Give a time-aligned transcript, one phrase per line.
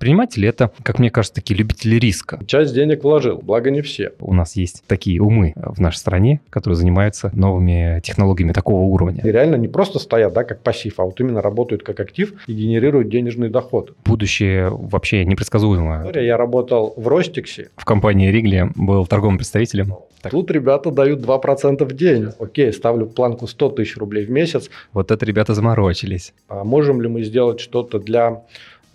[0.00, 2.40] предприниматели– это, как мне кажется, такие любители риска.
[2.46, 4.12] Часть денег вложил, благо не все.
[4.18, 9.20] У нас есть такие умы в нашей стране, которые занимаются новыми технологиями такого уровня.
[9.22, 12.52] И реально не просто стоят, да, как пассив, а вот именно работают как актив и
[12.54, 13.94] генерируют денежный доход.
[14.06, 16.10] Будущее вообще непредсказуемо.
[16.14, 17.68] Я работал в Ростиксе.
[17.76, 19.96] В компании Ригли был торговым представителем.
[20.22, 20.32] Так.
[20.32, 22.28] Тут ребята дают 2% в день.
[22.38, 24.70] Окей, ставлю планку 100 тысяч рублей в месяц.
[24.94, 26.32] Вот это ребята заморочились.
[26.48, 28.42] А можем ли мы сделать что-то для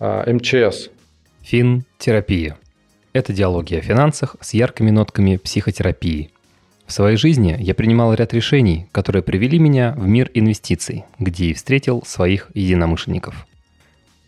[0.00, 0.90] а, МЧС?
[1.46, 2.56] Финтерапия.
[3.12, 6.32] Это диалоги о финансах с яркими нотками психотерапии.
[6.88, 11.54] В своей жизни я принимал ряд решений, которые привели меня в мир инвестиций, где и
[11.54, 13.46] встретил своих единомышленников.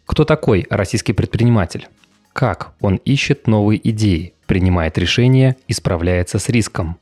[0.07, 1.89] Кто такой российский предприниматель?
[2.33, 6.99] Как он ищет новые идеи, принимает решения и справляется с риском?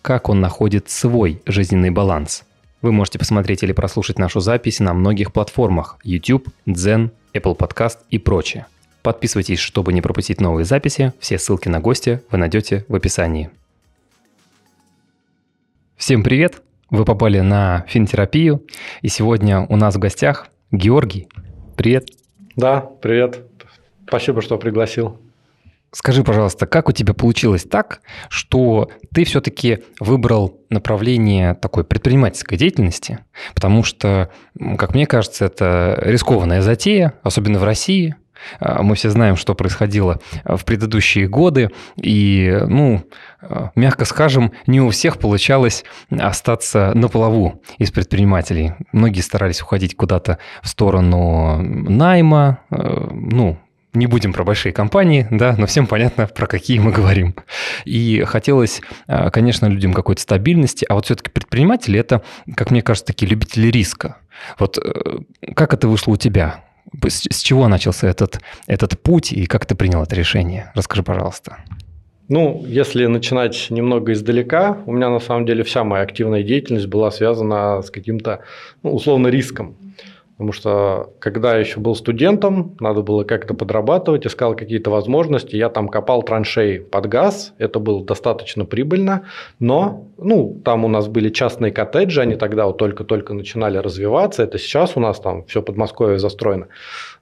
[0.00, 2.44] Как он находит свой жизненный баланс?
[2.82, 8.18] Вы можете посмотреть или прослушать нашу запись на многих платформах YouTube, Zen, Apple Podcast и
[8.18, 8.66] прочее.
[9.06, 11.12] Подписывайтесь, чтобы не пропустить новые записи.
[11.20, 13.50] Все ссылки на гости вы найдете в описании.
[15.96, 16.60] Всем привет!
[16.90, 18.64] Вы попали на финтерапию,
[19.02, 21.28] и сегодня у нас в гостях Георгий.
[21.76, 22.08] Привет!
[22.56, 23.44] Да, привет.
[24.08, 25.20] Спасибо, что пригласил.
[25.92, 33.20] Скажи, пожалуйста, как у тебя получилось так, что ты все-таки выбрал направление такой предпринимательской деятельности?
[33.54, 34.32] Потому что,
[34.76, 38.16] как мне кажется, это рискованная затея, особенно в России–
[38.60, 43.02] мы все знаем, что происходило в предыдущие годы, и, ну,
[43.40, 48.74] а, мягко скажем, не у всех получалось остаться на плаву из предпринимателей.
[48.92, 53.58] Многие старались уходить куда-то в сторону найма, а, ну,
[53.92, 57.34] не будем про большие компании, да, но всем понятно, про какие мы говорим.
[57.86, 58.82] И хотелось,
[59.32, 62.22] конечно, людям какой-то стабильности, а вот все-таки предприниматели– это,
[62.56, 64.18] как мне кажется, такие любители риска.
[64.58, 65.20] Вот э,
[65.54, 66.62] как это вышло у тебя?
[67.06, 70.72] С чего начался этот, этот путь и как ты принял это решение?
[70.74, 71.58] Расскажи, пожалуйста.
[72.28, 77.10] Ну, если начинать немного издалека, у меня на самом деле вся моя активная деятельность была
[77.12, 78.40] связана с каким-то,
[78.82, 79.76] ну, условно, риском.
[80.36, 85.56] Потому что когда я еще был студентом, надо было как-то подрабатывать, искал какие-то возможности.
[85.56, 89.24] Я там копал траншеи под газ, это было достаточно прибыльно,
[89.60, 94.42] но ну, там у нас были частные коттеджи, они тогда вот только-только начинали развиваться.
[94.42, 96.68] Это сейчас у нас там все Подмосковье застроено.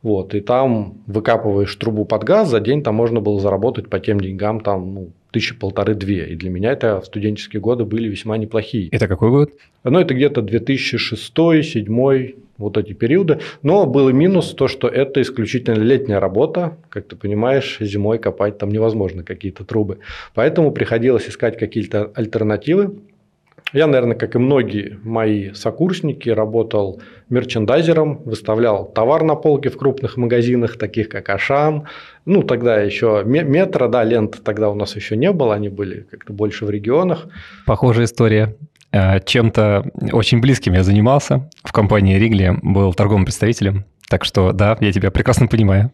[0.03, 4.21] Вот, и там выкапываешь трубу под газ, за день там можно было заработать по тем
[4.21, 6.29] деньгам там, ну, тысячи полторы-две.
[6.29, 8.89] И для меня это в студенческие годы были весьма неплохие.
[8.91, 9.51] Это какой год?
[9.83, 13.41] Ну, это где-то 2006-2007, вот эти периоды.
[13.63, 16.77] Но был и минус то, что это исключительно летняя работа.
[16.89, 19.99] Как ты понимаешь, зимой копать там невозможно какие-то трубы.
[20.35, 22.99] Поэтому приходилось искать какие-то альтернативы.
[23.73, 30.17] Я, наверное, как и многие мои сокурсники, работал мерчендайзером, выставлял товар на полке в крупных
[30.17, 31.89] магазинах, таких как Ашан.
[32.25, 36.33] Ну, тогда еще метро, да, лент тогда у нас еще не было, они были как-то
[36.33, 37.27] больше в регионах.
[37.67, 38.55] Похожая история.
[38.94, 41.50] Э, чем-то очень близким я занимался.
[41.65, 43.84] В компании Ригли был торговым представителем.
[44.09, 45.91] Так что да, я тебя прекрасно понимаю.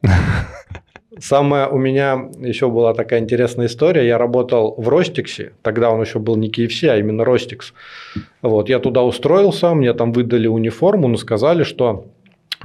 [1.19, 4.07] Самая у меня еще была такая интересная история.
[4.07, 7.73] Я работал в Ростиксе, тогда он еще был не KFC, а именно Ростикс.
[8.43, 12.07] Вот, я туда устроился, мне там выдали униформу, но сказали, что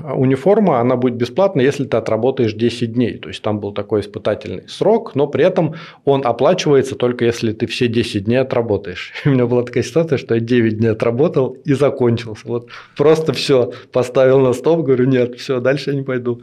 [0.04, 3.18] униформа, она будет бесплатна, если ты отработаешь 10 дней.
[3.18, 7.68] То есть там был такой испытательный срок, но при этом он оплачивается только если ты
[7.68, 9.14] все 10 дней отработаешь.
[9.26, 12.48] И у меня была такая ситуация, что я 9 дней отработал и закончился.
[12.48, 16.42] Вот просто все поставил на стоп, говорю, нет, все, дальше я не пойду.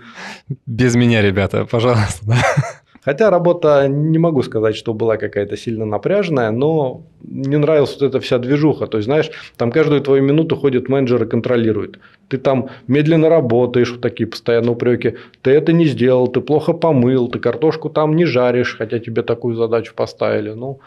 [0.66, 2.22] Без меня, ребята, пожалуйста.
[3.04, 8.20] Хотя работа, не могу сказать, что была какая-то сильно напряженная, но не нравилась вот эта
[8.20, 8.86] вся движуха.
[8.86, 11.98] То есть, знаешь, там каждую твою минуту ходит менеджер и контролирует.
[12.28, 15.16] Ты там медленно работаешь, вот такие постоянные упреки.
[15.42, 19.56] Ты это не сделал, ты плохо помыл, ты картошку там не жаришь, хотя тебе такую
[19.56, 20.50] задачу поставили.
[20.50, 20.78] Ну,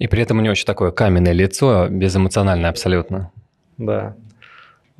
[0.00, 3.30] и при этом у него очень такое каменное лицо, безэмоциональное абсолютно.
[3.78, 4.16] Да.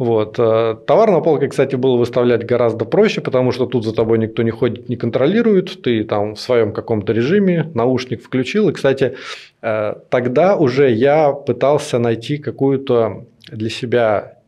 [0.03, 0.35] Вот.
[0.37, 4.43] Э, товар на полке, кстати, было выставлять гораздо проще, потому что тут за тобой никто
[4.43, 5.81] не ходит, не контролирует.
[5.81, 8.69] Ты там в своем каком-то режиме наушник включил.
[8.69, 9.15] И, кстати,
[9.63, 14.39] э, тогда уже я пытался найти какую-то для себя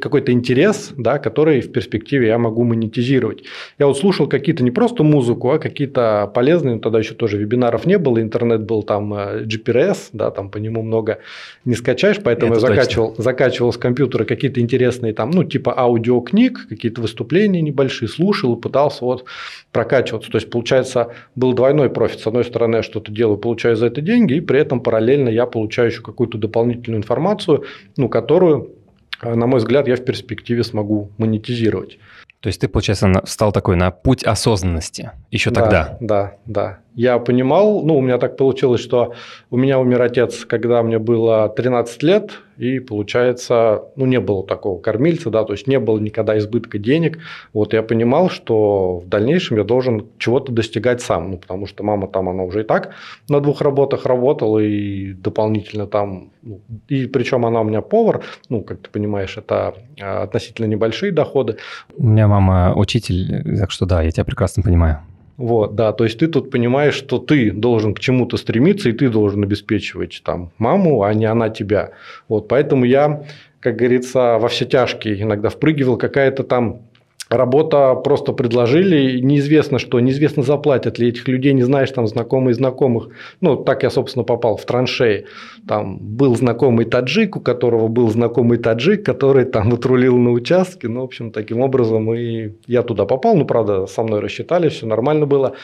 [0.00, 3.44] какой-то интерес, да, который в перспективе я могу монетизировать.
[3.78, 7.86] Я вот слушал какие-то не просто музыку, а какие-то полезные, ну, тогда еще тоже вебинаров
[7.86, 11.18] не было, интернет был там э, GPRS, да, там по нему много
[11.64, 16.68] не скачаешь, поэтому Это я закачивал, закачивал с компьютера какие-то интересные там, ну, типа аудиокниг,
[16.68, 19.24] какие-то выступления небольшие, слушал и пытался вот
[19.72, 20.30] прокачиваться.
[20.30, 22.20] То есть, получается, был двойной профит.
[22.20, 25.46] С одной стороны, я что-то делаю, получаю за это деньги, и при этом параллельно я
[25.46, 27.64] получаю еще какую-то дополнительную информацию,
[27.96, 28.75] ну, которую
[29.22, 31.98] на мой взгляд, я в перспективе смогу монетизировать.
[32.40, 35.96] То есть ты, получается, стал такой на путь осознанности еще да, тогда?
[36.00, 36.78] Да, да.
[36.96, 39.12] Я понимал, ну, у меня так получилось, что
[39.50, 44.80] у меня умер отец, когда мне было 13 лет, и, получается, ну, не было такого
[44.80, 47.18] кормильца, да, то есть не было никогда избытка денег.
[47.52, 52.08] Вот я понимал, что в дальнейшем я должен чего-то достигать сам, ну, потому что мама
[52.08, 52.94] там, она уже и так
[53.28, 58.62] на двух работах работала, и дополнительно там, ну, и причем она у меня повар, ну,
[58.62, 61.58] как ты понимаешь, это а, относительно небольшие доходы.
[61.94, 65.02] У меня мама учитель, так что да, я тебя прекрасно понимаю.
[65.36, 69.10] Вот, да, то есть ты тут понимаешь, что ты должен к чему-то стремиться, и ты
[69.10, 71.90] должен обеспечивать там маму, а не она тебя.
[72.28, 73.24] Вот, поэтому я,
[73.60, 76.82] как говорится, во все тяжкие иногда впрыгивал, какая-то там
[77.28, 83.08] Работа просто предложили, неизвестно что, неизвестно заплатят ли этих людей, не знаешь, там знакомые знакомых.
[83.40, 85.26] Ну, так я, собственно, попал в траншеи.
[85.66, 90.86] Там был знакомый таджик, у которого был знакомый таджик, который там отрулил на участке.
[90.86, 93.34] Ну, в общем, таким образом и я туда попал.
[93.36, 95.54] Ну, правда, со мной рассчитали, все нормально было.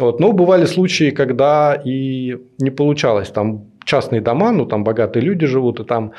[0.00, 0.18] Вот.
[0.18, 3.28] Но бывали случаи, когда и не получалось.
[3.28, 6.12] Там частные дома, ну, там богатые люди живут, и там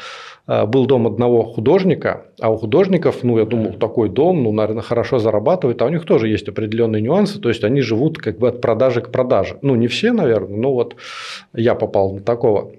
[0.50, 5.20] был дом одного художника, а у художников, ну, я думал, такой дом, ну, наверное, хорошо
[5.20, 8.60] зарабатывает, а у них тоже есть определенные нюансы, то есть они живут как бы от
[8.60, 9.58] продажи к продаже.
[9.62, 10.96] Ну, не все, наверное, но вот
[11.54, 12.72] я попал на такого.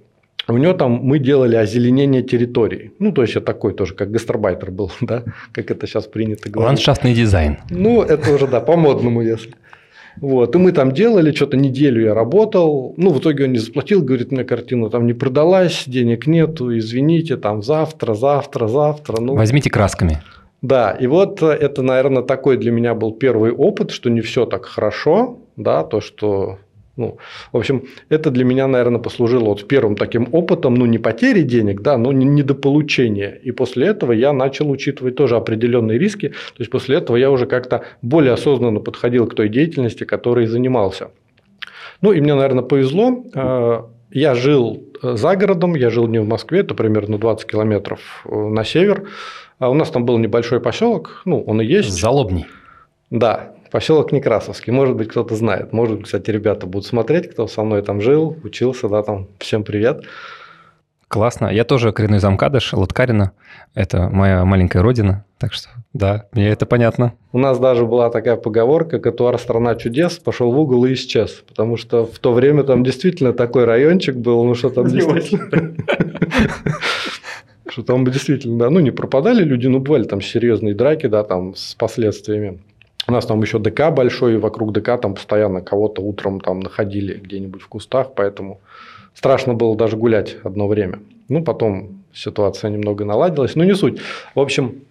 [0.48, 2.92] У него там мы делали озеленение территории.
[2.98, 5.22] Ну, то есть я такой тоже, как гастарбайтер был, да,
[5.52, 6.68] как это сейчас принято говорить.
[6.70, 7.58] Ландшафтный дизайн.
[7.70, 9.54] Ну, это уже, да, по-модному, если.
[10.20, 10.54] Вот.
[10.54, 12.94] И мы там делали, что-то неделю я работал.
[12.96, 17.36] Ну, в итоге он не заплатил, говорит, мне картина там не продалась, денег нету, извините,
[17.36, 19.20] там завтра, завтра, завтра.
[19.20, 20.22] Ну, Возьмите красками.
[20.62, 24.66] Да, и вот это, наверное, такой для меня был первый опыт, что не все так
[24.66, 26.58] хорошо, да, то, что
[27.00, 27.16] ну,
[27.52, 31.80] в общем, это для меня, наверное, послужило вот первым таким опытом, ну, не потери денег,
[31.80, 33.40] да, но недополучения.
[33.42, 36.28] И после этого я начал учитывать тоже определенные риски.
[36.28, 41.10] То есть, после этого я уже как-то более осознанно подходил к той деятельности, которой занимался.
[42.02, 43.24] Ну, и мне, наверное, повезло.
[43.34, 48.00] Э, я жил э, за городом, я жил не в Москве, это примерно 20 километров
[48.24, 49.08] э, на север.
[49.58, 51.90] А у нас там был небольшой поселок, ну, он и есть.
[51.90, 52.46] Залобний.
[53.10, 54.72] Да, Поселок Некрасовский.
[54.72, 55.72] Может быть, кто-то знает.
[55.72, 59.28] Может, кстати, ребята будут смотреть, кто со мной там жил, учился, да, там.
[59.38, 60.02] Всем привет.
[61.06, 61.46] Классно.
[61.46, 63.32] Я тоже коренной замкадыш, Латкарина.
[63.74, 65.24] Это моя маленькая родина.
[65.38, 67.14] Так что, да, мне это понятно.
[67.32, 71.42] У нас даже была такая поговорка «Катуар– страна чудес», пошел в угол и исчез.
[71.48, 75.76] Потому что в то время там действительно такой райончик был, ну что там действительно...
[77.68, 81.54] Что там действительно, да, ну не пропадали люди, ну бывали там серьезные драки, да, там
[81.54, 82.60] с последствиями.
[83.10, 87.14] У нас там еще ДК большой, и вокруг ДК там постоянно кого-то утром там находили
[87.14, 88.60] где-нибудь в кустах, поэтому
[89.14, 91.00] страшно было даже гулять одно время.
[91.28, 94.00] Ну, потом ситуация немного наладилась, но не суть.
[94.36, 94.82] В общем,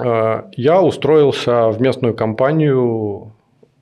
[0.00, 3.30] э, я устроился в местную компанию,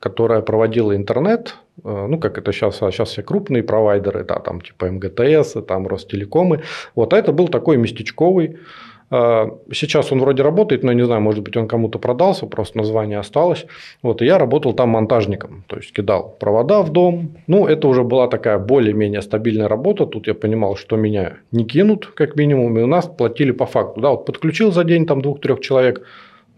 [0.00, 4.60] которая проводила интернет, э, ну, как это сейчас, а сейчас все крупные провайдеры, да, там
[4.60, 6.62] типа МГТС, там Ростелекомы.
[6.94, 11.42] Вот, а это был такой местечковый а, сейчас он вроде работает, но не знаю, может
[11.42, 13.66] быть, он кому-то продался, просто название осталось.
[14.02, 17.36] Вот, и я работал там монтажником, то есть кидал провода в дом.
[17.46, 20.06] Ну, это уже была такая более-менее стабильная работа.
[20.06, 24.00] Тут я понимал, что меня не кинут, как минимум, и у нас платили по факту.
[24.00, 26.02] Да, вот подключил за день там двух-трех человек,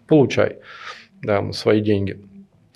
[0.08, 0.56] получай
[1.22, 2.18] да, свои деньги.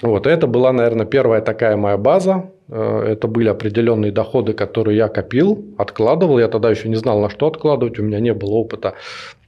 [0.03, 2.51] Вот, это была, наверное, первая такая моя база.
[2.69, 6.39] Э, это были определенные доходы, которые я копил, откладывал.
[6.39, 7.99] Я тогда еще не знал, на что откладывать.
[7.99, 8.95] У меня не было опыта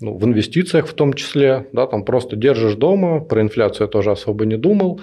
[0.00, 1.66] ну, в инвестициях в том числе.
[1.72, 3.20] Да, там просто держишь дома.
[3.20, 5.00] Про инфляцию я тоже особо не думал.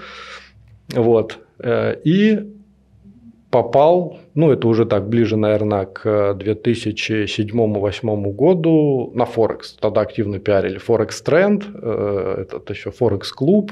[0.93, 1.39] Вот.
[1.59, 2.49] Э, и
[3.49, 9.73] попал, ну это уже так ближе, наверное, к 2007-2008 году на Форекс.
[9.73, 13.71] Тогда активно пиарили Форекс Тренд, э, этот еще Форекс Клуб.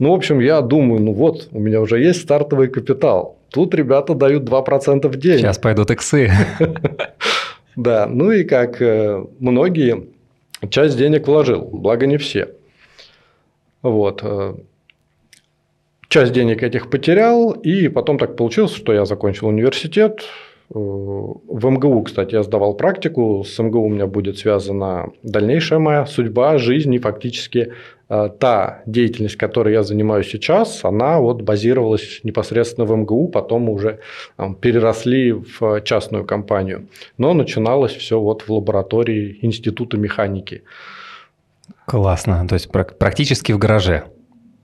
[0.00, 3.35] Ну, в общем, я думаю, ну вот, у меня уже есть стартовый капитал.
[3.50, 5.38] Тут ребята дают 2% в день.
[5.38, 6.30] Сейчас пойдут иксы.
[7.76, 10.06] Да, ну и как э, многие,
[10.70, 12.54] часть денег вложил, благо не все.
[13.82, 14.20] Вот.
[14.22, 14.54] Э,
[16.08, 20.24] часть денег этих потерял, и потом так получилось, что я закончил университет,
[20.68, 23.44] в МГУ, кстати, я сдавал практику.
[23.44, 27.72] С МГУ у меня будет связана дальнейшая моя судьба, жизнь и фактически
[28.08, 34.00] э, та деятельность, которой я занимаюсь сейчас, она вот базировалась непосредственно в МГУ, потом уже
[34.60, 36.88] переросли в частную компанию.
[37.16, 40.62] Но начиналось все вот в лаборатории Института механики.
[41.86, 44.04] Классно, то есть практически в гараже.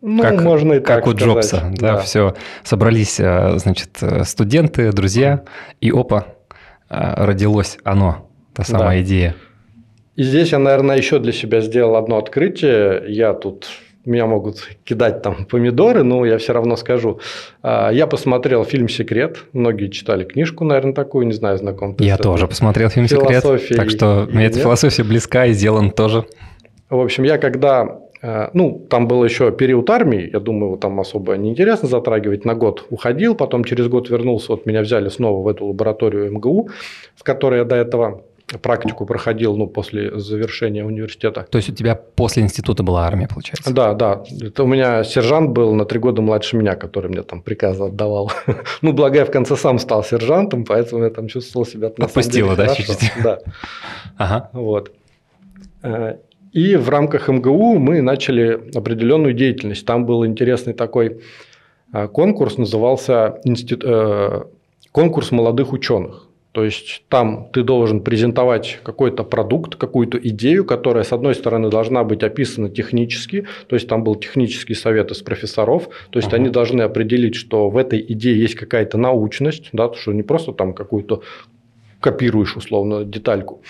[0.03, 1.35] Ну, как, можно и как так у сказать.
[1.35, 2.35] Джобса, да, да, все.
[2.65, 5.45] Собрались, э, значит, студенты, друзья,
[5.81, 6.27] и опа,
[6.91, 9.03] э, родилось оно, та самая да.
[9.03, 9.37] идея.
[10.17, 13.05] И здесь я, наверное, еще для себя сделал одно открытие.
[13.07, 13.69] Я тут
[14.05, 17.21] меня могут кидать там помидоры, но я все равно скажу.
[17.63, 19.45] А, я посмотрел фильм «Секрет».
[19.53, 23.45] Многие читали книжку, наверное, такую, не знаю, знаком Я тоже посмотрел фильм «Секрет»,
[23.77, 26.27] так что мне эта философия близка и сделан тоже.
[26.91, 31.01] В общем, я когда Э, ну, там был еще период армии, я думаю, его там
[31.01, 32.45] особо неинтересно затрагивать.
[32.45, 36.69] На год уходил, потом через год вернулся, вот меня взяли снова в эту лабораторию МГУ,
[37.17, 38.23] в которой я до этого
[38.61, 41.47] практику проходил, ну, после завершения университета.
[41.51, 43.73] То есть у тебя после института была армия, получается?
[43.73, 44.23] Да, да.
[44.41, 48.31] Это у меня сержант был на три года младше меня, который мне там приказы отдавал.
[48.83, 52.75] ну, благо я в конце сам стал сержантом, поэтому я там чувствовал себя Отпустило, да,
[52.75, 53.13] чуть-чуть?
[53.23, 53.39] Да.
[54.17, 54.51] Ага.
[54.53, 54.93] Вот.
[56.53, 59.87] Э, и в рамках МГУ мы начали определенную деятельность.
[59.87, 61.21] Там был интересный такой
[61.93, 64.45] а, конкурс, назывался институт, э,
[64.93, 66.29] конкурс молодых ученых.
[66.53, 72.05] То есть там ты должен презентовать какой-то продукт, какую-то идею, которая, с одной стороны, должна
[72.05, 76.37] быть описана технически, то есть там был технический совет из профессоров, то есть uh-huh.
[76.37, 80.75] они должны определить, что в этой идее есть какая-то научность, да, что не просто там
[80.75, 81.23] какую-то
[82.01, 83.63] копируешь условно детальку.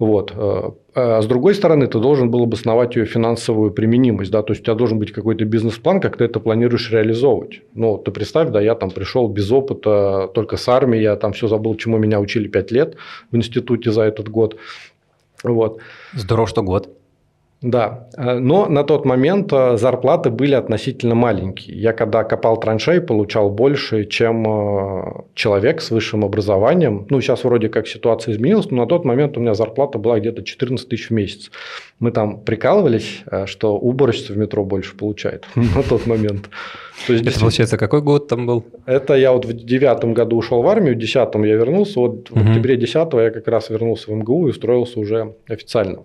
[0.00, 0.32] Вот.
[0.34, 4.62] Э, а с другой стороны, ты должен был обосновать ее финансовую применимость, да, то есть
[4.62, 7.60] у тебя должен быть какой-то бизнес-план, как ты это планируешь реализовывать.
[7.74, 11.48] Ну, ты представь, да, я там пришел без опыта, только с армией, я там все
[11.48, 12.96] забыл, чему меня учили 5 лет
[13.30, 14.56] в институте за этот год.
[15.44, 15.80] Вот.
[16.14, 16.88] Здорово, что год.
[17.62, 21.78] Да, э, но на тот момент э, зарплаты были относительно маленькие.
[21.78, 27.06] Я когда копал траншеи, получал больше, чем э, человек с высшим образованием.
[27.10, 30.42] Ну, сейчас вроде как ситуация изменилась, но на тот момент у меня зарплата была где-то
[30.42, 31.50] 14 тысяч в месяц.
[31.98, 36.48] Мы там прикалывались, что уборщица в метро больше получает на тот момент.
[37.06, 38.64] То есть, это получается, какой год там был?
[38.86, 42.38] Это я вот в девятом году ушел в армию, в десятом я вернулся, вот в
[42.38, 46.04] октябре десятого я как раз вернулся в МГУ и устроился уже официально.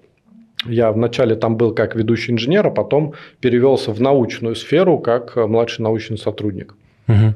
[0.65, 5.83] Я вначале там был как ведущий инженер, а потом перевелся в научную сферу как младший
[5.83, 6.75] научный сотрудник.
[7.07, 7.35] Угу.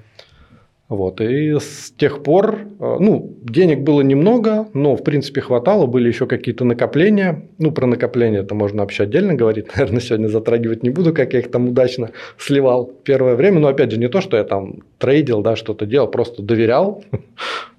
[0.89, 1.21] Вот.
[1.21, 5.85] И с тех пор, э, ну, денег было немного, но, в принципе, хватало.
[5.85, 7.47] Были еще какие-то накопления.
[7.59, 9.67] Ну, про накопления это можно вообще отдельно говорить.
[9.75, 12.09] Наверное, сегодня затрагивать не буду, как я их там удачно
[12.39, 13.59] сливал первое время.
[13.59, 17.03] Но, опять же, не то, что я там трейдил, да, что-то делал, просто доверял.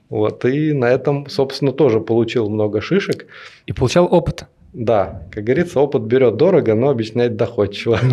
[0.09, 0.45] Вот.
[0.45, 3.27] И на этом, собственно, тоже получил много шишек.
[3.67, 4.47] И получал опыт.
[4.73, 7.99] Да, как говорится, опыт берет дорого, но объясняет доходчиво.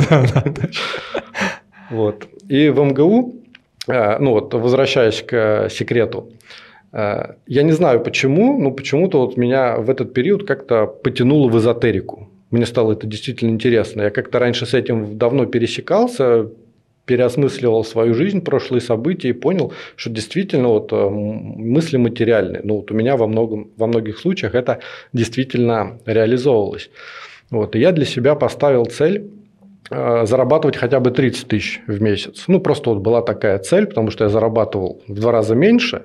[1.90, 2.28] Вот.
[2.50, 3.36] И в МГУ,
[3.88, 6.34] э, ну вот, возвращаясь к секрету,
[6.92, 11.58] э, я не знаю почему, но почему-то вот меня в этот период как-то потянуло в
[11.58, 12.30] эзотерику.
[12.52, 14.02] Мне стало это действительно интересно.
[14.02, 16.50] Я как-то раньше с этим давно пересекался,
[17.08, 22.62] переосмысливал свою жизнь, прошлые события и понял, что действительно вот э, мысли материальные.
[22.64, 24.80] Ну, вот у меня во, многом, во многих случаях это
[25.14, 26.90] действительно реализовывалось.
[27.50, 29.32] Вот, и я для себя поставил цель
[29.90, 32.44] э, зарабатывать хотя бы 30 тысяч в месяц.
[32.48, 36.04] Ну, просто вот была такая цель, потому что я зарабатывал в два раза меньше,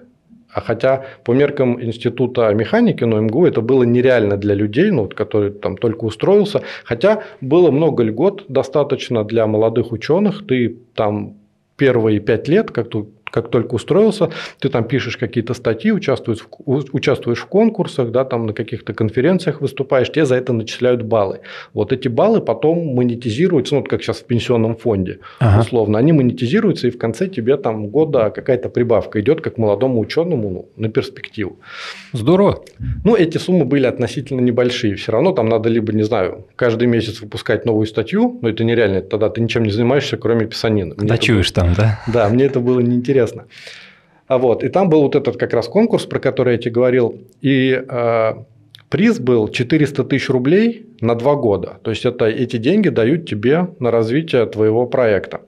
[0.53, 5.15] а хотя по меркам Института механики, ну, МГУ, это было нереально для людей, ну, вот,
[5.15, 6.63] который там только устроился.
[6.85, 10.47] Хотя было много льгот достаточно для молодых ученых.
[10.47, 11.37] Ты там
[11.77, 16.49] первые пять лет, как, тут, как только устроился, ты там пишешь какие-то статьи, участвуешь в,
[16.93, 21.41] участвуешь в конкурсах, да, там на каких-то конференциях выступаешь, тебе за это начисляют баллы.
[21.73, 25.63] Вот эти баллы потом монетизируются, ну, вот как сейчас в пенсионном фонде, ага.
[25.63, 30.51] условно, они монетизируются, и в конце тебе там года какая-то прибавка идет, как молодому ученому
[30.51, 31.59] ну, на перспективу.
[32.13, 32.63] Здорово.
[33.05, 34.95] Ну, эти суммы были относительно небольшие.
[34.97, 39.01] Все равно там надо либо, не знаю, каждый месяц выпускать новую статью, но это нереально,
[39.01, 40.95] тогда ты ничем не занимаешься, кроме писанины.
[40.99, 42.01] Ночуешь там, да?
[42.07, 43.47] Да, мне это было неинтересно интересно.
[44.27, 47.21] А вот, и там был вот этот как раз конкурс, про который я тебе говорил,
[47.43, 48.33] и э,
[48.89, 51.79] приз был 400 тысяч рублей на два года.
[51.83, 55.41] То есть, это, эти деньги дают тебе на развитие твоего проекта.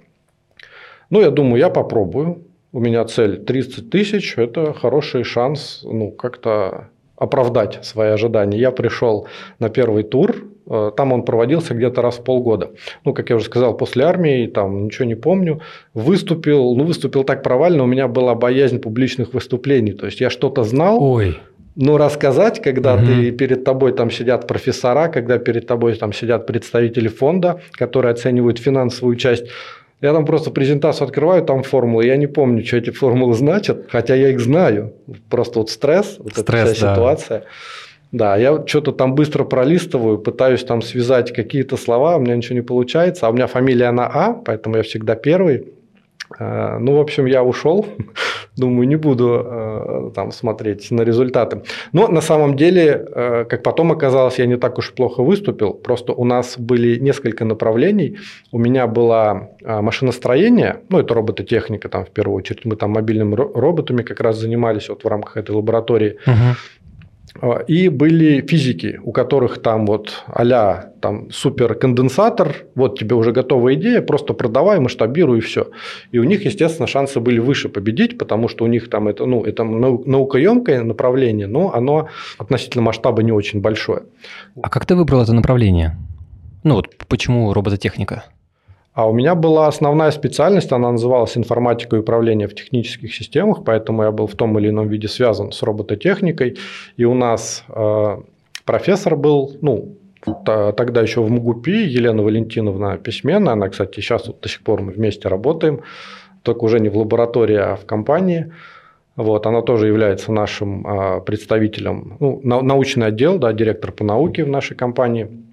[1.11, 2.43] Ну, я думаю, я попробую.
[2.73, 8.59] У меня цель 30 тысяч, это хороший шанс ну, как-то оправдать свои ожидания.
[8.59, 9.29] Я пришел
[9.61, 12.71] на первый тур, там он проводился где-то раз в полгода.
[13.05, 15.61] Ну, как я уже сказал, после армии, там ничего не помню.
[15.93, 19.93] Выступил, ну, выступил так провально, у меня была боязнь публичных выступлений.
[19.93, 21.03] То есть, я что-то знал.
[21.03, 21.39] Ой.
[21.77, 23.07] Но рассказать, когда угу.
[23.07, 28.59] ты перед тобой там сидят профессора, когда перед тобой там сидят представители фонда, которые оценивают
[28.59, 29.47] финансовую часть,
[30.01, 32.05] я там просто презентацию открываю, там формулы.
[32.05, 34.93] Я не помню, что эти формулы значат, хотя я их знаю.
[35.31, 36.95] Просто вот стресс, вот стресс, эта вся да.
[36.95, 37.45] ситуация.
[38.15, 42.63] Да, я что-то там быстро пролистываю, пытаюсь там связать какие-то слова, у меня ничего не
[42.63, 45.65] получается, а у меня фамилия на А, поэтому я всегда первый.
[46.39, 47.87] Э, ну, в общем, я ушел.
[48.57, 51.63] Думаю, не буду э, там смотреть на результаты.
[51.93, 55.75] Но на самом деле, э, как потом оказалось, я не так уж плохо выступил.
[55.75, 58.19] Просто у нас были несколько направлений.
[58.53, 62.65] У меня было машиностроение, ну, это робототехника, там, в первую очередь.
[62.65, 66.19] Мы там мобильными роботами как раз занимались вот в рамках этой лаборатории.
[66.27, 66.57] Угу.
[67.41, 73.75] А, и были физики, у которых там вот а там суперконденсатор, вот тебе уже готовая
[73.75, 75.71] идея, просто продавай, масштабируй и все.
[76.13, 79.45] И у них, естественно, шансы были выше победить, потому что у них там это, ну,
[79.45, 84.03] это наукоемкое направление, но оно относительно масштаба не очень большое.
[84.63, 85.97] А как ты выбрал это направление?
[86.63, 88.25] Ну вот почему робототехника?
[88.95, 94.05] А у меня была основная специальность, она называлась информатика и управление в технических системах, поэтому
[94.05, 96.59] я был в том или ином виде связан с робототехникой.
[96.97, 98.17] И у нас э,
[98.65, 99.97] профессор был, ну,
[100.45, 104.93] тогда еще в МГУПИ, Елена Валентиновна Письменная, она, кстати, сейчас вот до сих пор мы
[104.93, 105.81] вместе работаем,
[106.43, 108.53] только уже не в лаборатории, а в компании.
[109.17, 114.49] Вот, она тоже является нашим э, представителем, ну, научный отдел, да, директор по науке в
[114.49, 115.29] нашей компании–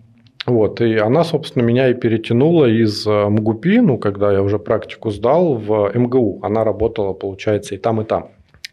[0.46, 5.12] вот, и она, собственно, меня и перетянула из э, МГУПИ, ну, когда я уже практику
[5.12, 6.40] сдал, в МГУ.
[6.42, 8.30] Она работала, получается, и там, и там.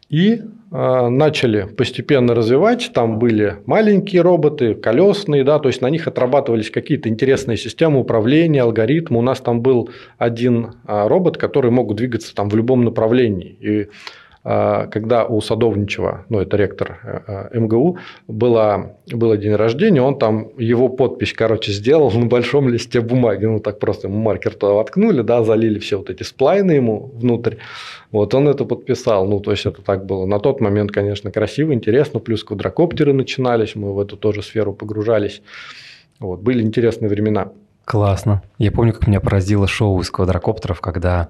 [0.09, 2.89] И э, начали постепенно развивать.
[2.95, 8.63] Там были маленькие роботы, колесные, да, то есть на них отрабатывались какие-то интересные системы управления,
[8.63, 9.19] алгоритмы.
[9.19, 13.55] У нас там был один э, робот, который мог двигаться там в любом направлении.
[13.59, 13.87] И
[14.43, 20.47] когда у Садовничева, ну это ректор э, э, МГУ, было, было день рождения, он там
[20.57, 25.21] его подпись, короче, сделал на большом листе бумаги, ну так просто ему маркер туда воткнули,
[25.23, 27.55] да, залили все вот эти сплайны ему внутрь,
[28.11, 30.25] вот он это подписал, ну то есть это так было.
[30.25, 35.41] На тот момент, конечно, красиво, интересно, плюс квадрокоптеры начинались, мы в эту тоже сферу погружались,
[36.19, 37.51] вот, были интересные времена.
[37.89, 38.43] Классно.
[38.59, 41.29] Я помню, как меня поразило шоу из квадрокоптеров, когда а,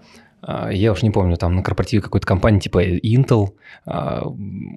[0.72, 3.50] я уж не помню, там на корпоративе какой-то компании типа Intel
[3.86, 4.24] а,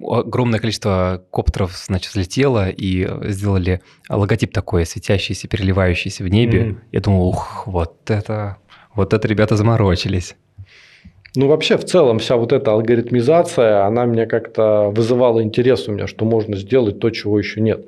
[0.05, 6.59] огромное количество коптеров, значит, взлетело и сделали логотип такой, светящийся, переливающийся в небе.
[6.59, 6.77] Mm-hmm.
[6.91, 8.57] Я думал, ух, вот это,
[8.93, 10.35] вот это ребята заморочились.
[11.35, 16.05] Ну, вообще, в целом, вся вот эта алгоритмизация, она мне как-то вызывала интерес у меня,
[16.05, 17.87] что можно сделать то, чего еще нет.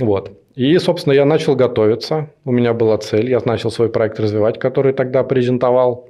[0.00, 0.32] Вот.
[0.54, 2.30] И, собственно, я начал готовиться.
[2.46, 3.28] У меня была цель.
[3.28, 6.08] Я начал свой проект развивать, который тогда презентовал.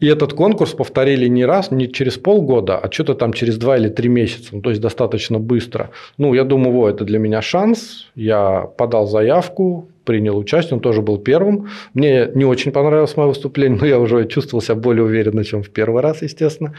[0.00, 3.88] И этот конкурс повторили не раз, не через полгода, а что-то там через два или
[3.88, 5.90] три месяца, ну, то есть достаточно быстро.
[6.18, 8.06] Ну, я думаю, вот, это для меня шанс.
[8.14, 11.68] Я подал заявку, принял участие, он тоже был первым.
[11.94, 15.70] Мне не очень понравилось мое выступление, но я уже чувствовал себя более уверенно, чем в
[15.70, 16.74] первый раз, естественно.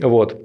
[0.00, 0.36] Вот.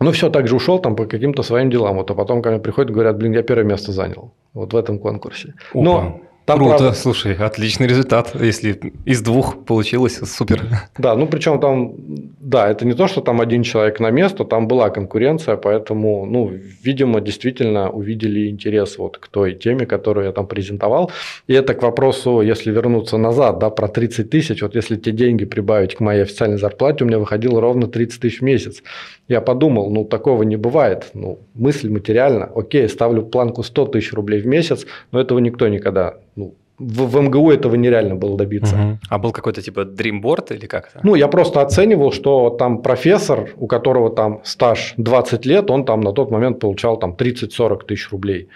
[0.00, 1.96] Ну, все, так же ушел там по каким-то своим делам.
[1.96, 4.76] Вот, а потом ко мне приходят и говорят, блин, я первое место занял вот в
[4.76, 5.54] этом конкурсе.
[5.72, 5.82] Опа.
[5.82, 6.92] Но там Круто, правда...
[6.96, 10.62] слушай, отличный результат, если из двух получилось, супер.
[10.98, 11.94] Да, ну причем там,
[12.40, 16.52] да, это не то, что там один человек на место, там была конкуренция, поэтому, ну,
[16.82, 21.12] видимо, действительно увидели интерес вот к той теме, которую я там презентовал.
[21.46, 25.44] И это к вопросу, если вернуться назад, да, про 30 тысяч, вот если те деньги
[25.44, 28.82] прибавить к моей официальной зарплате, у меня выходило ровно 30 тысяч в месяц.
[29.28, 34.40] Я подумал, ну, такого не бывает, ну, мысль материально, окей, ставлю планку 100 тысяч рублей
[34.40, 38.74] в месяц, но этого никто никогда ну, в, в МГУ этого нереально было добиться.
[38.74, 38.98] Угу.
[39.08, 41.00] А был какой-то типа дримборд или как-то?
[41.02, 46.00] Ну, я просто оценивал, что там профессор, у которого там стаж 20 лет, он там
[46.00, 48.48] на тот момент получал там 30-40 тысяч рублей.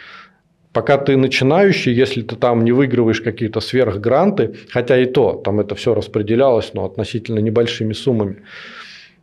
[0.72, 5.74] Пока ты начинающий, если ты там не выигрываешь какие-то сверхгранты, хотя и то, там это
[5.74, 8.42] все распределялось, но относительно небольшими суммами.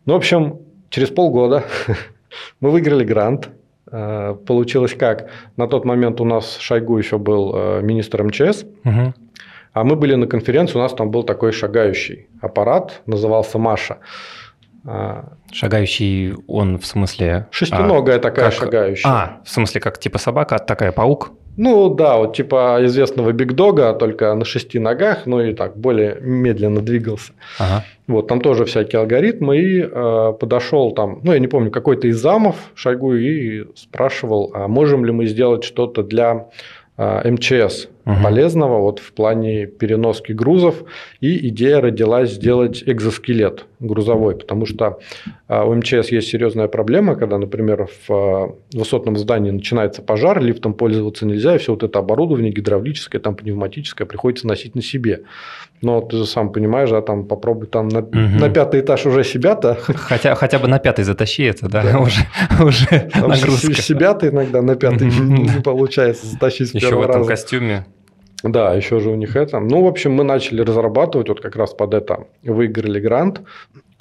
[0.05, 0.59] Ну, в общем,
[0.93, 1.63] через полгода
[2.61, 3.49] мы выиграли грант,
[3.95, 5.29] Э, получилось как?
[5.55, 9.13] На тот момент у нас Шойгу еще был э, министр МЧС, угу.
[9.73, 13.99] а мы были на конференции, у нас там был такой шагающий аппарат, назывался Маша.
[14.85, 17.47] А, шагающий он в смысле...
[17.51, 19.09] Шестиногая а, такая как, шагающая.
[19.09, 21.31] А, в смысле как типа собака, такая паук?
[21.57, 26.81] Ну да, вот типа известного бигдога, только на шести ногах, ну и так более медленно
[26.81, 27.33] двигался.
[27.59, 27.83] Ага.
[28.07, 32.17] Вот там тоже всякие алгоритмы и э, подошел там, ну я не помню, какой-то из
[32.17, 36.47] замов Шойгу и спрашивал, а можем ли мы сделать что-то для
[36.97, 38.15] э, МЧС угу.
[38.23, 40.83] полезного вот в плане переноски грузов.
[41.19, 44.99] И идея родилась сделать экзоскелет грузовой, потому что
[45.47, 50.73] а, у МЧС есть серьезная проблема, когда, например, в а, высотном здании начинается пожар, лифтом
[50.73, 55.23] пользоваться нельзя, и все вот это оборудование гидравлическое, там пневматическое приходится носить на себе.
[55.81, 58.17] Но ты же сам понимаешь, да, там попробуй там на, угу.
[58.17, 59.75] на пятый этаж уже себя-то.
[59.75, 61.99] Хотя, хотя бы на пятый затащи это, да, да.
[61.99, 62.21] уже,
[62.63, 63.73] уже нагрузка.
[63.73, 67.85] Себя-то иногда на пятый не получается затащить с Еще в этом костюме
[68.43, 69.59] Да, еще же у них это.
[69.59, 73.41] Ну, в общем, мы начали разрабатывать, вот как раз под это выиграли грант.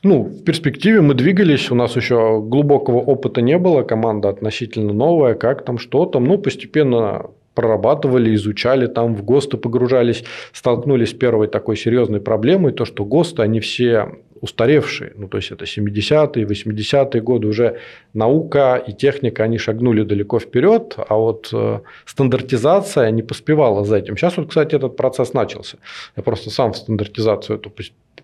[0.03, 5.35] Ну, в перспективе мы двигались, у нас еще глубокого опыта не было, команда относительно новая,
[5.35, 6.25] как там, что там.
[6.25, 12.85] Ну, постепенно прорабатывали, изучали, там в ГОСТы погружались, столкнулись с первой такой серьезной проблемой, то,
[12.85, 14.09] что ГОСТы, они все
[14.43, 17.79] устаревшие, ну, то есть это 70-е, 80-е годы, уже
[18.13, 24.17] наука и техника, они шагнули далеко вперед, а вот э, стандартизация не поспевала за этим.
[24.17, 25.79] Сейчас вот, кстати, этот процесс начался.
[26.17, 27.73] Я просто сам в стандартизацию эту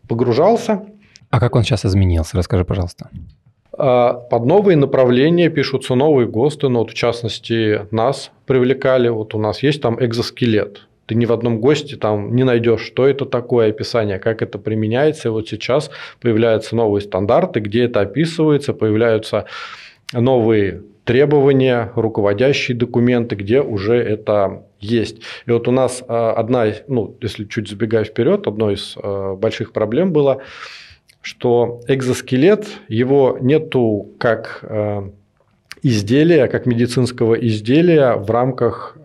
[0.09, 0.83] погружался.
[1.31, 2.37] А как он сейчас изменился?
[2.37, 3.11] Расскажи, пожалуйста.
[3.73, 9.39] А, под новые направления пишутся новые ГОСТы, но вот в частности нас привлекали, вот у
[9.39, 10.88] нас есть там экзоскелет.
[11.09, 15.29] Ты ни в одном ГОСТе там не найдешь, что это такое описание, как это применяется.
[15.29, 15.91] И вот сейчас
[16.21, 19.47] появляются новые стандарты, где это описывается, появляются
[20.13, 25.23] новые требования, руководящие документы, где уже это есть.
[25.47, 29.73] И вот у нас а, одна, ну, если чуть забегая вперед, одной из а, больших
[29.73, 30.43] проблем было–
[31.29, 35.11] что экзоскелет, его нету как э,
[35.83, 38.97] изделия, как медицинского изделия в рамках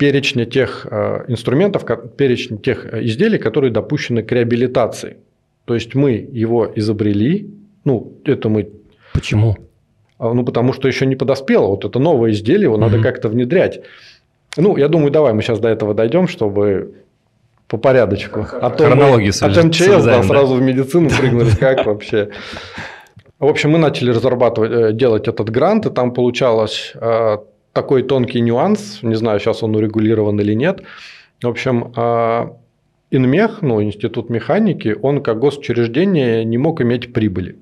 [0.00, 1.84] перечня тех э, инструментов,
[2.16, 5.18] перечня тех изделий, которые допущены к реабилитации.
[5.66, 7.50] То есть мы его изобрели,
[7.84, 8.70] ну это мы.
[9.12, 9.56] Почему?
[10.18, 11.66] А, ну потому что еще не подоспело.
[11.66, 12.80] Вот это новое изделие, его угу.
[12.80, 13.82] надо как-то внедрять.
[14.56, 16.94] Ну, я думаю, давай мы сейчас до этого дойдем, чтобы
[17.68, 18.46] по порядочку.
[18.52, 21.50] А то Хронологию мы от МЧС да, сразу в медицину прыгнули.
[21.60, 22.30] Как вообще?
[23.38, 27.36] В общем, мы начали разрабатывать, э, делать этот грант, и там получалось э,
[27.80, 30.82] такой тонкий нюанс, не знаю, сейчас он урегулирован или нет.
[31.42, 32.48] В общем, э,
[33.10, 37.56] Инмех, ну, Институт механики, он как госучреждение не мог иметь прибыли.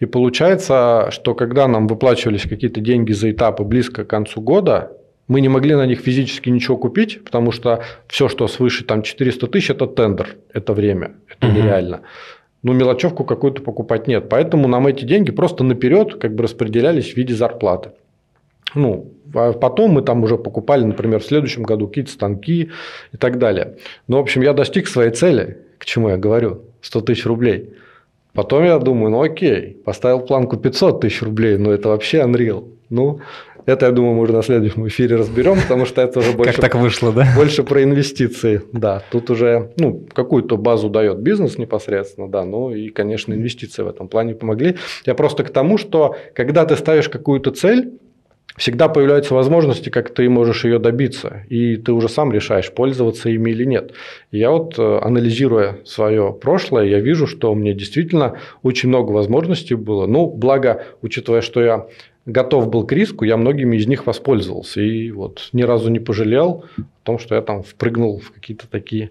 [0.00, 4.92] И получается, что когда нам выплачивались какие-то деньги за этапы близко к концу года,
[5.26, 9.46] мы не могли на них физически ничего купить, потому что все, что свыше там 400
[9.48, 11.56] тысяч, это тендер, это время, это угу.
[11.56, 12.00] нереально.
[12.62, 14.30] Ну, мелочевку какую-то покупать нет.
[14.30, 17.90] Поэтому нам эти деньги просто наперед как бы распределялись в виде зарплаты.
[18.74, 22.70] Ну, а потом мы там уже покупали, например, в следующем году какие-то станки
[23.12, 23.76] и так далее.
[24.06, 27.74] Ну, в общем, я достиг своей цели, к чему я говорю, 100 тысяч рублей.
[28.34, 32.68] Потом я думаю, ну окей, поставил планку 500 тысяч рублей, ну это вообще unreal.
[32.90, 33.20] Ну,
[33.66, 36.54] это, я думаю, мы уже на следующем эфире разберем, потому что это уже больше...
[36.54, 37.26] Как так вышло, да?
[37.36, 39.02] Больше про инвестиции, да.
[39.10, 44.08] Тут уже, ну, какую-то базу дает бизнес непосредственно, да, ну и, конечно, инвестиции в этом
[44.08, 44.76] плане помогли.
[45.04, 47.98] Я просто к тому, что когда ты ставишь какую-то цель,
[48.58, 53.50] всегда появляются возможности, как ты можешь ее добиться, и ты уже сам решаешь, пользоваться ими
[53.50, 53.92] или нет.
[54.30, 59.74] я вот, э, анализируя свое прошлое, я вижу, что у меня действительно очень много возможностей
[59.74, 60.06] было.
[60.06, 61.86] Ну, благо, учитывая, что я
[62.26, 64.80] готов был к риску, я многими из них воспользовался.
[64.80, 69.10] И вот ни разу не пожалел о том, что я там впрыгнул в какие-то такие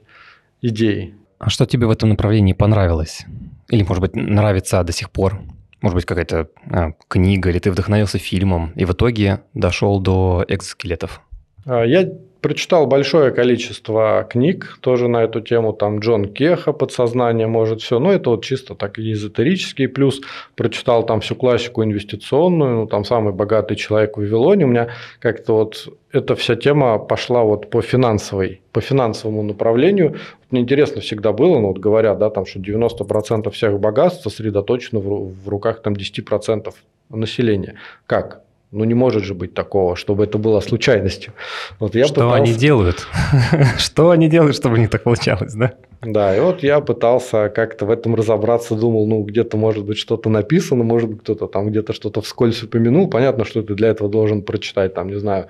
[0.62, 1.16] идеи.
[1.40, 3.26] А что тебе в этом направлении понравилось?
[3.70, 5.40] Или, может быть, нравится до сих пор?
[5.82, 11.22] Может быть, какая-то а, книга, или ты вдохновился фильмом, и в итоге дошел до экзоскелетов?
[11.66, 12.10] А, я
[12.42, 18.12] прочитал большое количество книг тоже на эту тему, там Джон Кеха «Подсознание может все», но
[18.12, 20.22] это вот чисто так эзотерический, плюс
[20.56, 25.54] прочитал там всю классику инвестиционную, ну, там «Самый богатый человек в Вавилоне», у меня как-то
[25.54, 30.16] вот эта вся тема пошла вот по финансовой, по финансовому направлению.
[30.52, 35.34] Мне интересно всегда было, ну вот говорят, да, там, что 90% всех богатств сосредоточено в,
[35.34, 36.74] в руках там 10%
[37.10, 37.76] населения.
[38.06, 38.47] Как?
[38.72, 41.32] Ну, не может же быть такого, чтобы это было случайностью.
[41.80, 42.36] Вот я что пытался...
[42.36, 43.08] они делают?
[43.78, 45.74] что они делают, чтобы не так получалось, да?
[46.02, 50.30] Да, и вот я пытался как-то в этом разобраться, думал, ну, где-то может быть что-то
[50.30, 53.10] написано, может быть, кто-то там где-то что-то вскользь упомянул.
[53.10, 55.48] Понятно, что ты для этого должен прочитать, там, не знаю,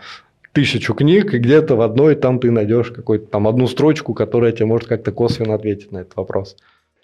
[0.53, 4.65] тысячу книг, и где-то в одной там ты найдешь какую-то там одну строчку, которая тебе
[4.65, 6.55] может как-то косвенно ответить на этот вопрос.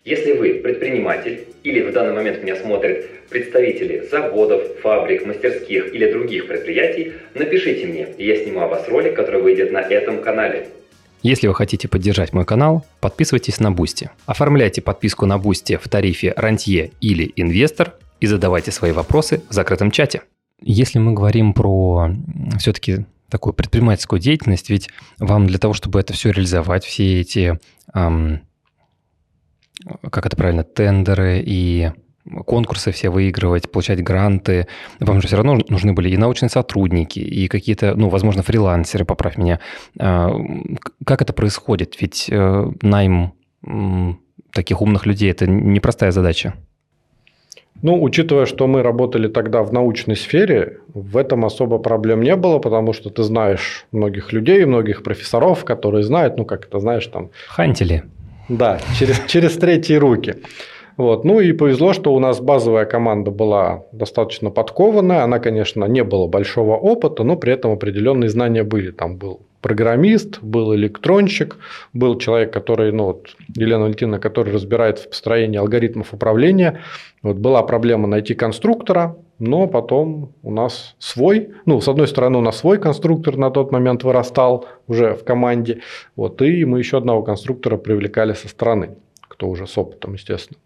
[0.05, 6.49] Если вы предприниматель или в данный момент меня смотрят представители заводов, фабрик, мастерских или других
[6.49, 10.67] предприятий, напишите мне, и я сниму о вас ролик, который выйдет на этом канале.
[11.21, 14.09] Если вы хотите поддержать мой канал, подписывайтесь на Бусти.
[14.25, 19.89] Оформляйте подписку на Бусти в тарифе «Рантье» или «Инвестор» и задавайте свои вопросы в закрытом
[19.89, 20.23] чате.
[20.61, 22.09] Если мы говорим про
[22.59, 27.57] все-таки такую предпринимательскую деятельность, ведь вам для того, чтобы это все реализовать, все эти
[27.93, 28.41] эм,
[30.09, 31.91] как это правильно, тендеры и
[32.45, 34.67] конкурсы все выигрывать, получать гранты.
[34.99, 39.37] Вам же все равно нужны были и научные сотрудники, и какие-то, ну, возможно, фрилансеры, поправь
[39.37, 39.59] меня.
[39.99, 40.33] А,
[41.05, 41.99] как это происходит?
[41.99, 43.33] Ведь э, найм
[44.53, 46.53] таких умных людей– это непростая задача.
[47.81, 52.59] Ну, учитывая, что мы работали тогда в научной сфере, в этом особо проблем не было,
[52.59, 57.31] потому что ты знаешь многих людей, многих профессоров, которые знают, ну, как это знаешь, там...
[57.47, 58.03] Хантили.
[58.49, 60.35] Да, через, через третьи руки.
[60.97, 61.25] Вот.
[61.25, 65.23] Ну и повезло, что у нас базовая команда была достаточно подкованная.
[65.23, 68.91] Она, конечно, не было большого опыта, но при этом определенные знания были.
[68.91, 71.57] Там был программист, был электронщик,
[71.93, 76.81] был человек, который, ну вот, Елена Валентиновна, который разбирается в построении алгоритмов управления.
[77.23, 82.41] Вот была проблема найти конструктора, но потом у нас свой, ну, с одной стороны, у
[82.41, 85.79] нас свой конструктор на тот момент вырастал уже в команде,
[86.15, 90.59] вот, и мы еще одного конструктора привлекали со стороны, кто уже с опытом, естественно.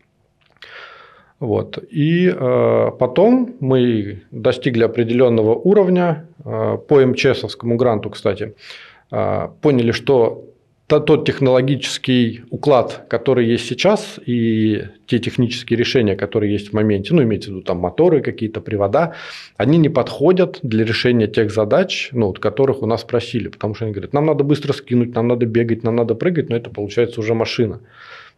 [1.39, 1.77] Вот.
[1.91, 10.43] И э, потом мы достигли определенного уровня э, по МЧСовскому гранту, кстати, э, поняли, что
[10.87, 17.23] тот технологический уклад, который есть сейчас, и те технические решения, которые есть в моменте, ну,
[17.23, 19.13] имеется в виду там моторы, какие-то привода,
[19.57, 23.83] они не подходят для решения тех задач, ну, вот, которых у нас просили, потому что
[23.83, 27.19] они говорят, нам надо быстро скинуть, нам надо бегать, нам надо прыгать, но это получается
[27.19, 27.81] уже машина.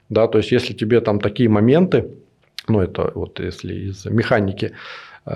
[0.10, 2.10] Да, то есть, если тебе там такие моменты,
[2.68, 4.72] ну, это вот если из механики,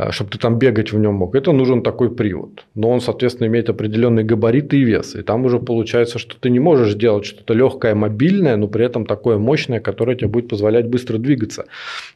[0.09, 2.65] чтобы ты там бегать в нем мог, это нужен такой привод.
[2.75, 5.15] Но он, соответственно, имеет определенные габариты и вес.
[5.15, 9.05] И там уже получается, что ты не можешь сделать что-то легкое, мобильное, но при этом
[9.05, 11.65] такое мощное, которое тебе будет позволять быстро двигаться.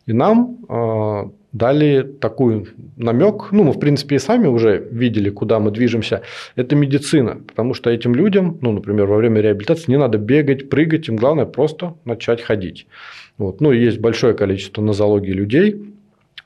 [0.07, 5.59] И нам э, дали такой намек, ну, мы, в принципе, и сами уже видели, куда
[5.59, 6.21] мы движемся,
[6.55, 11.09] это медицина, потому что этим людям, ну, например, во время реабилитации не надо бегать, прыгать,
[11.09, 12.87] им главное просто начать ходить.
[13.37, 13.61] Вот.
[13.61, 15.96] Ну, есть большое количество нозологий людей, Э,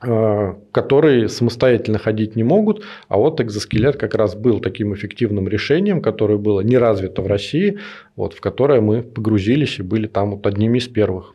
[0.02, 6.38] которые самостоятельно ходить не могут, а вот экзоскелет как раз был таким эффективным решением, которое
[6.38, 7.78] было не развито в России,
[8.16, 11.34] вот, в которое мы погрузились и были там вот одними из первых.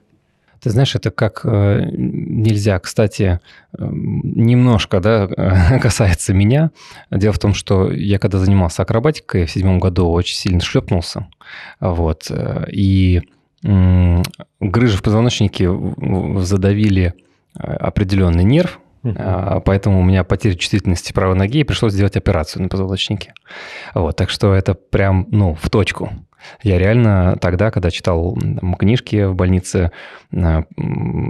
[0.61, 3.39] Ты знаешь, это как э, нельзя, кстати,
[3.77, 5.27] э, немножко да,
[5.81, 6.71] касается меня.
[7.11, 11.27] Дело в том, что я когда занимался акробатикой в седьмом году, очень сильно шлепнулся.
[11.79, 12.31] Вот,
[12.71, 13.21] и
[13.63, 14.21] э,
[14.59, 15.69] грыжи в позвоночнике
[16.39, 17.13] задавили
[17.57, 22.69] определенный нерв, uh поэтому у меня потеря чувствительности правой ноги, и пришлось сделать операцию на
[22.69, 23.33] позвоночнике.
[23.93, 26.11] Вот, так что это прям, ну, в точку.
[26.63, 29.91] Я реально тогда, когда читал там, книжки в больнице,
[30.33, 30.63] а,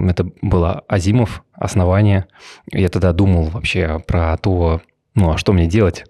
[0.08, 2.26] это было Азимов, «Основание»,
[2.70, 4.80] я тогда думал вообще про то,
[5.14, 6.04] ну, а что мне делать?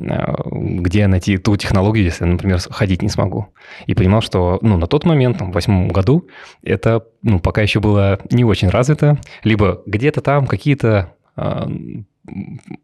[0.00, 3.48] Э, где найти ту технологию, если например, ходить не смогу.
[3.86, 6.28] И понимал, что ну, на тот момент, там, в восьмом году,
[6.62, 9.18] это ну, пока еще было не очень развито.
[9.44, 11.66] Либо где-то там какие-то э,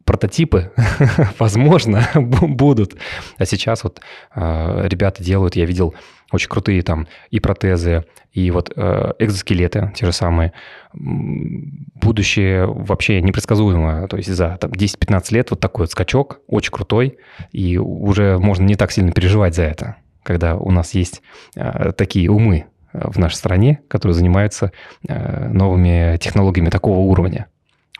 [0.04, 0.72] прототипы,
[1.38, 2.96] возможно, будут.
[3.38, 4.00] А сейчас вот
[4.34, 5.94] э, ребята делают, я видел
[6.32, 10.52] очень крутые там и протезы, и вот э, экзоскелеты те же самые.
[10.92, 14.08] Будущее вообще непредсказуемо.
[14.08, 17.18] То есть за там, 10-15 лет вот такой вот скачок очень крутой,
[17.52, 21.22] и уже можно не так сильно переживать за это, когда у нас есть
[21.54, 24.72] э, такие умы э, в нашей стране, которые занимаются
[25.06, 27.46] э, новыми технологиями такого уровня.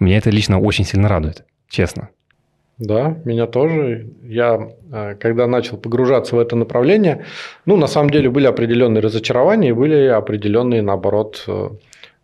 [0.01, 2.11] Меня это лично очень сильно радует, честно.
[2.79, 4.09] Да, меня тоже.
[4.25, 7.25] Я, э, когда начал погружаться в это направление,
[7.67, 11.71] ну, на самом деле были определенные разочарования, были определенные, наоборот, э,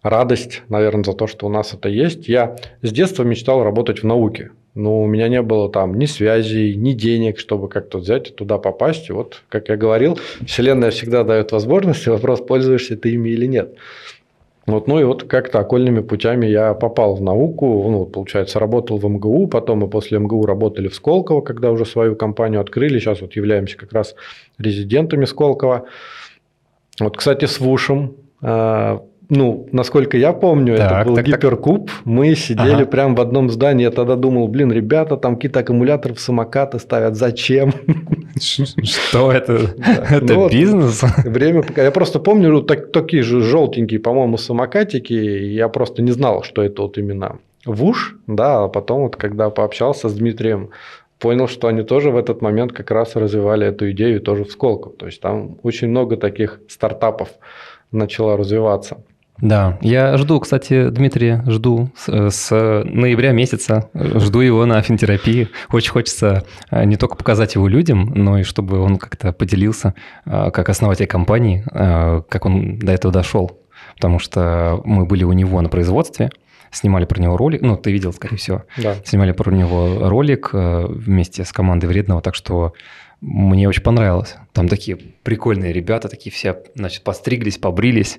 [0.03, 2.29] радость, наверное, за то, что у нас это есть.
[2.29, 6.75] Я с детства мечтал работать в науке, но у меня не было там ни связей,
[6.75, 9.09] ни денег, чтобы как-то взять и туда попасть.
[9.09, 13.75] И вот, как я говорил, Вселенная всегда дает возможности, вопрос, пользуешься ты ими или нет.
[14.71, 19.09] Вот, ну и вот как-то окольными путями я попал в науку, ну, получается, работал в
[19.09, 23.35] МГУ, потом мы после МГУ работали в Сколково, когда уже свою компанию открыли, сейчас вот
[23.35, 24.15] являемся как раз
[24.59, 25.87] резидентами Сколково.
[27.01, 31.87] Вот, кстати, с Вушем а, ну, насколько я помню, так, это был так, гиперкуб.
[31.87, 31.97] Так.
[32.05, 32.87] Мы сидели ага.
[32.87, 33.85] прямо в одном здании.
[33.85, 37.15] Я тогда думал, блин, ребята, там какие-то аккумуляторы в самокаты ставят.
[37.15, 37.73] Зачем?
[38.41, 39.75] Что это?
[40.11, 41.03] Это ну бизнес?
[41.25, 45.15] Время Я просто помню такие же желтенькие, по-моему, самокатики.
[45.15, 48.17] Я просто не знал, что это вот именно ВУШ.
[48.27, 50.71] Да, а потом вот, когда пообщался с Дмитрием,
[51.21, 54.97] понял, что они тоже в этот момент как раз развивали эту идею тоже в Сколково.
[54.97, 57.29] То есть там очень много таких стартапов
[57.93, 59.05] начало развиваться.
[59.41, 65.49] Да, я жду, кстати, Дмитрия, жду с, с ноября месяца, жду его на финтерапии.
[65.73, 69.95] Очень хочется а, не только показать его людям, но и чтобы он как-то поделился,
[70.27, 73.59] а, как основатель компании, как он до этого дошел.
[73.95, 76.31] Потому что мы были у него на производстве,
[76.71, 78.95] снимали про него ролик, ну, ты видел, скорее всего, да.
[79.05, 82.75] снимали про него ролик вместе с командой Вредного, так что
[83.21, 84.37] мне очень понравилось.
[84.53, 88.19] Там такие прикольные ребята, такие все, значит, постриглись, побрились,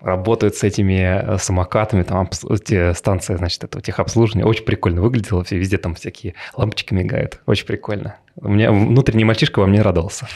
[0.00, 4.44] работают с этими э, самокатами, там эти станции, значит, этого техобслуживания.
[4.44, 7.40] Очень прикольно выглядело, все везде там всякие лампочки мигают.
[7.46, 8.16] Очень прикольно.
[8.40, 10.26] У меня внутренний мальчишка во мне радовался.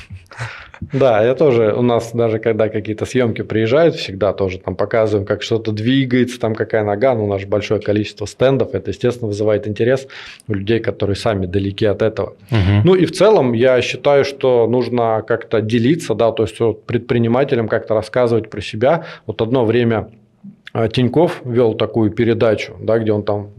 [0.92, 5.42] Да, я тоже, у нас даже когда какие-то съемки приезжают, всегда тоже там показываем, как
[5.42, 10.08] что-то двигается, там какая нога, ну, у нас большое количество стендов, это, естественно, вызывает интерес
[10.48, 12.30] у людей, которые сами далеки от этого.
[12.50, 12.82] Угу.
[12.84, 17.94] Ну, и в целом я считаю, что нужно как-то делиться, да, то есть предпринимателям как-то
[17.94, 19.04] рассказывать про себя.
[19.26, 20.10] Вот одно время
[20.72, 23.50] а, Тиньков вел такую передачу, да, где он там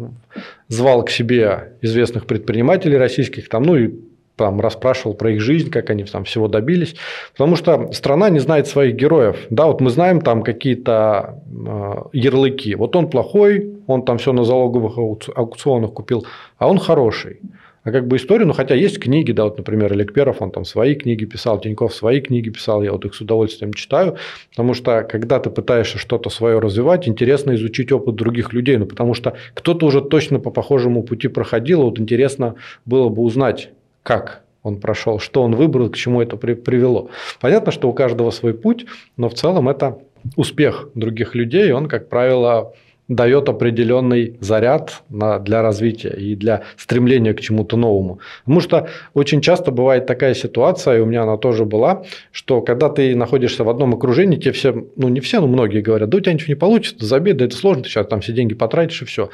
[0.67, 3.91] звал к себе известных предпринимателей российских, там, ну и
[4.35, 6.95] там расспрашивал про их жизнь, как они там всего добились.
[7.33, 9.37] Потому что страна не знает своих героев.
[9.49, 12.75] Да, вот мы знаем там какие-то э, ярлыки.
[12.75, 14.97] Вот он плохой, он там все на залоговых
[15.35, 16.25] аукционах купил,
[16.57, 17.39] а он хороший.
[17.83, 20.63] А как бы историю, ну хотя есть книги, да, вот, например, Олег Перов, он там
[20.63, 24.15] свои книги писал, Тиньков свои книги писал, я вот их с удовольствием читаю,
[24.51, 29.13] потому что когда ты пытаешься что-то свое развивать, интересно изучить опыт других людей, ну потому
[29.13, 33.69] что кто-то уже точно по похожему пути проходил, вот интересно было бы узнать,
[34.03, 37.09] как он прошел, что он выбрал, к чему это при, привело.
[37.41, 38.85] Понятно, что у каждого свой путь,
[39.17, 39.99] но в целом это
[40.37, 42.73] успех других людей, он, как правило,
[43.09, 48.19] дает определенный заряд на, для развития и для стремления к чему-то новому.
[48.45, 52.87] Потому что очень часто бывает такая ситуация, и у меня она тоже была, что когда
[52.89, 56.21] ты находишься в одном окружении, тебе все, ну не все, но многие говорят, да у
[56.21, 59.05] тебя ничего не получится, забей, да это сложно, ты сейчас там все деньги потратишь и
[59.05, 59.29] все.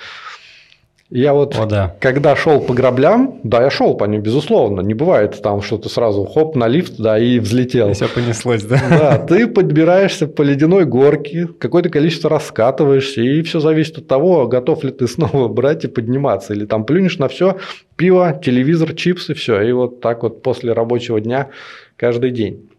[1.12, 1.96] Я вот, О, да.
[2.00, 4.82] когда шел по граблям, да, я шел по ним, безусловно.
[4.82, 7.90] Не бывает там что-то сразу хоп на лифт, да, и взлетел.
[7.90, 8.80] И все понеслось, да?
[8.90, 14.84] Да, ты подбираешься по ледяной горке, какое-то количество раскатываешься, и все зависит от того, готов
[14.84, 16.54] ли ты снова брать и подниматься.
[16.54, 17.58] Или там плюнешь на все,
[17.96, 19.62] пиво, телевизор, чипсы, все.
[19.62, 21.50] И вот так вот после рабочего дня
[21.96, 22.70] каждый день.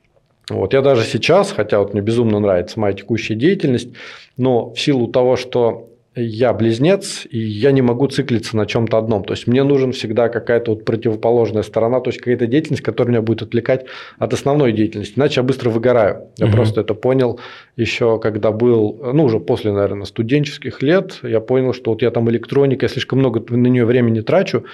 [0.48, 3.88] Вот я даже сейчас, хотя вот мне безумно нравится моя текущая деятельность,
[4.36, 9.25] но в силу того, что я близнец, и я не могу циклиться на чем-то одном.
[9.25, 13.23] То есть мне нужен всегда какая-то вот противоположная сторона, то есть какая-то деятельность, которая меня
[13.23, 13.87] будет отвлекать
[14.18, 15.14] от основной деятельности.
[15.16, 16.29] Иначе я быстро выгораю.
[16.37, 16.57] Я угу.
[16.57, 17.38] просто это понял
[17.77, 22.29] еще, когда был, ну, уже после, наверное, студенческих лет, я понял, что вот я там
[22.29, 24.64] электроника, я слишком много на нее времени трачу,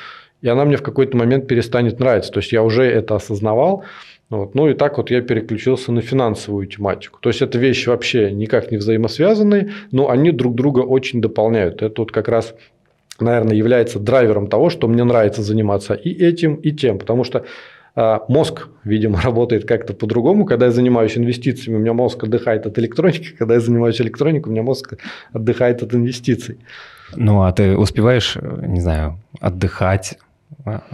[0.41, 2.33] и она мне в какой-то момент перестанет нравиться.
[2.33, 3.85] То есть я уже это осознавал.
[4.29, 4.55] Вот.
[4.55, 7.19] Ну и так вот я переключился на финансовую тематику.
[7.21, 11.83] То есть это вещи вообще никак не взаимосвязанные, но они друг друга очень дополняют.
[11.83, 12.55] Это вот как раз
[13.21, 16.99] наверное, является драйвером того, что мне нравится заниматься и этим, и тем.
[16.99, 17.47] Потому что
[17.95, 20.45] а, мозг, видимо, работает как-то по-другому.
[20.45, 23.35] Когда я занимаюсь инвестициями, у меня мозг отдыхает от электроники.
[23.39, 24.95] Когда я занимаюсь электроникой, у меня мозг
[25.33, 26.59] отдыхает от инвестиций.
[27.15, 30.19] Ну, а ты успеваешь, не знаю, отдыхать,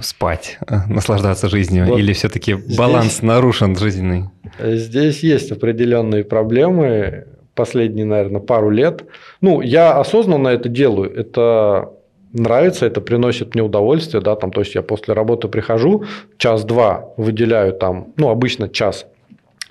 [0.01, 1.87] спать, а, наслаждаться жизнью?
[1.87, 4.25] Вот Или все-таки баланс здесь, нарушен жизненный?
[4.59, 9.05] Здесь есть определенные проблемы последние, наверное, пару лет.
[9.41, 11.15] Ну, я осознанно это делаю.
[11.15, 11.91] Это
[12.33, 16.05] нравится, это приносит мне удовольствие, да, там, то есть я после работы прихожу,
[16.39, 19.07] час-два выделяю там, ну, обычно час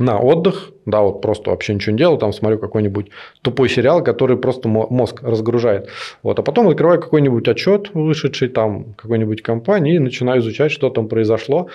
[0.02, 3.08] на отдых, да, вот просто вообще ничего не делаю, там смотрю какой-нибудь
[3.42, 5.90] тупой сериал, который просто мозг разгружает.
[6.24, 11.08] Вот, а потом открываю какой-нибудь отчет, вышедший там какой-нибудь компании, и начинаю изучать, что там
[11.08, 11.68] произошло.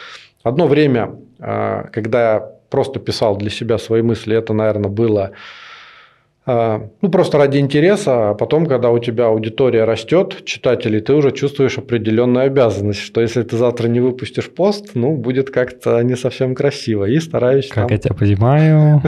[0.43, 5.33] Одно время, а, когда я просто писал для себя свои мысли, это, наверное, было
[6.47, 11.77] ну, просто ради интереса, а потом, когда у тебя аудитория растет, читателей, ты уже чувствуешь
[11.79, 17.05] определенную обязанность, что если ты завтра не выпустишь пост, ну, будет как-то не совсем красиво.
[17.07, 17.69] И стараюсь...
[17.69, 17.91] Как там...
[17.91, 19.03] я тебя понимаю...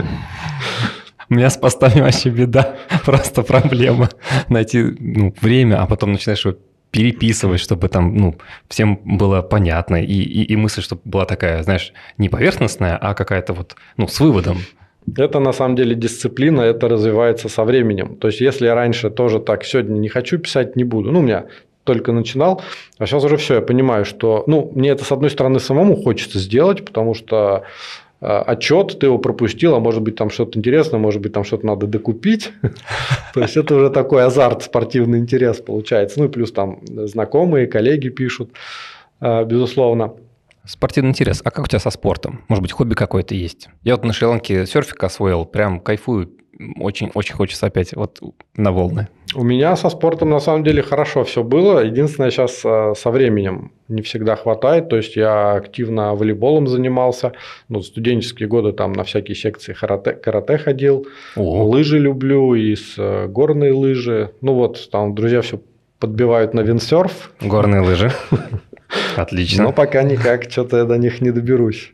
[1.31, 2.75] У меня с постами вообще беда,
[3.05, 4.09] просто проблема.
[4.49, 6.57] Найти ну, время, а потом начинаешь его
[6.91, 8.35] переписывать, чтобы там, ну,
[8.67, 13.53] всем было понятно, и, и, и мысль, чтобы была такая, знаешь, не поверхностная, а какая-то
[13.53, 14.57] вот, ну, с выводом.
[15.17, 18.15] Это на самом деле дисциплина, это развивается со временем.
[18.15, 21.11] То есть, если я раньше тоже так сегодня не хочу писать, не буду.
[21.11, 21.45] Ну, у меня
[21.83, 22.61] только начинал,
[22.99, 26.37] а сейчас уже все, я понимаю, что, ну, мне это с одной стороны самому хочется
[26.37, 27.63] сделать, потому что
[28.21, 31.65] э, отчет, ты его пропустил, а может быть там что-то интересное, может быть там что-то
[31.65, 32.51] надо докупить.
[33.33, 36.19] То есть это уже такой азарт, спортивный интерес получается.
[36.19, 38.51] Ну и плюс там знакомые, коллеги пишут,
[39.21, 40.13] э, безусловно.
[40.65, 41.41] Спортивный интерес.
[41.43, 42.43] А как у тебя со спортом?
[42.47, 43.69] Может быть, хобби какое-то есть?
[43.83, 46.31] Я вот на Шри-Ланке серфик освоил, прям кайфую.
[46.77, 48.19] Очень, очень хочется опять вот
[48.57, 49.07] на волны.
[49.33, 51.79] У меня со спортом на самом деле хорошо все было.
[51.85, 54.89] Единственное, сейчас э, со временем не всегда хватает.
[54.89, 57.31] То есть я активно волейболом занимался.
[57.69, 61.07] Ну, студенческие годы там на всякие секции карате, карате ходил.
[61.37, 61.63] О.
[61.63, 64.31] Лыжи люблю и с э, горные лыжи.
[64.41, 65.61] Ну вот там друзья все
[65.99, 67.31] подбивают на виндсерф.
[67.41, 68.11] Горные лыжи.
[69.15, 69.63] Отлично.
[69.63, 71.93] Но пока никак, что-то я до них не доберусь.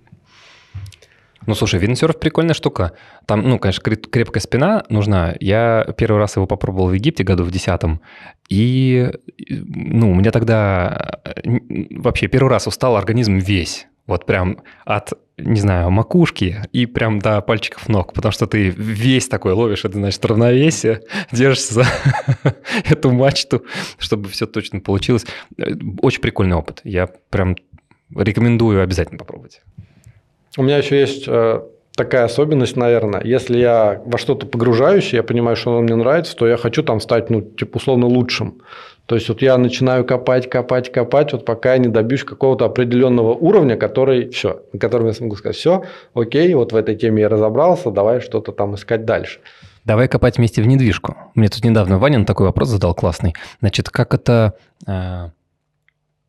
[1.46, 2.94] Ну, слушай, виндсерф прикольная штука.
[3.28, 5.36] Там, ну, конечно, крепкая спина нужна.
[5.40, 8.02] Я первый раз его попробовал в Египте году в десятом.
[8.50, 9.12] И,
[9.48, 13.88] ну, у меня тогда вообще первый раз устал организм весь.
[14.08, 19.28] Вот прям от, не знаю, макушки и прям до пальчиков ног, потому что ты весь
[19.28, 21.02] такой ловишь, это значит равновесие,
[21.32, 21.86] держишься за
[22.90, 23.64] эту мачту,
[23.98, 25.26] чтобы все точно получилось.
[26.02, 26.82] Очень прикольный опыт.
[26.84, 27.56] Я прям
[28.16, 29.62] рекомендую обязательно попробовать.
[30.58, 31.62] У меня еще есть э,
[31.96, 33.22] такая особенность, наверное.
[33.24, 37.00] Если я во что-то погружаюсь, я понимаю, что оно мне нравится, то я хочу там
[37.00, 38.62] стать, ну, типа, условно лучшим.
[39.06, 43.34] То есть вот я начинаю копать, копать, копать, вот пока я не добьюсь какого-то определенного
[43.34, 45.84] уровня, который все, на котором я смогу сказать, все,
[46.16, 49.40] окей, вот в этой теме я разобрался, давай что-то там искать дальше.
[49.84, 51.16] Давай копать вместе в недвижку.
[51.36, 53.36] Мне тут недавно Ваня такой вопрос задал классный.
[53.60, 54.56] Значит, как это,
[54.88, 55.30] э,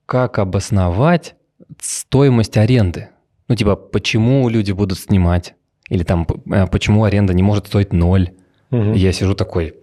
[0.04, 1.34] как обосновать
[1.80, 3.08] стоимость аренды?
[3.48, 5.54] Ну, типа, почему люди будут снимать?
[5.88, 8.32] Или там, э, почему аренда не может стоить ноль?
[8.70, 8.92] Угу.
[8.92, 9.74] Я сижу такой,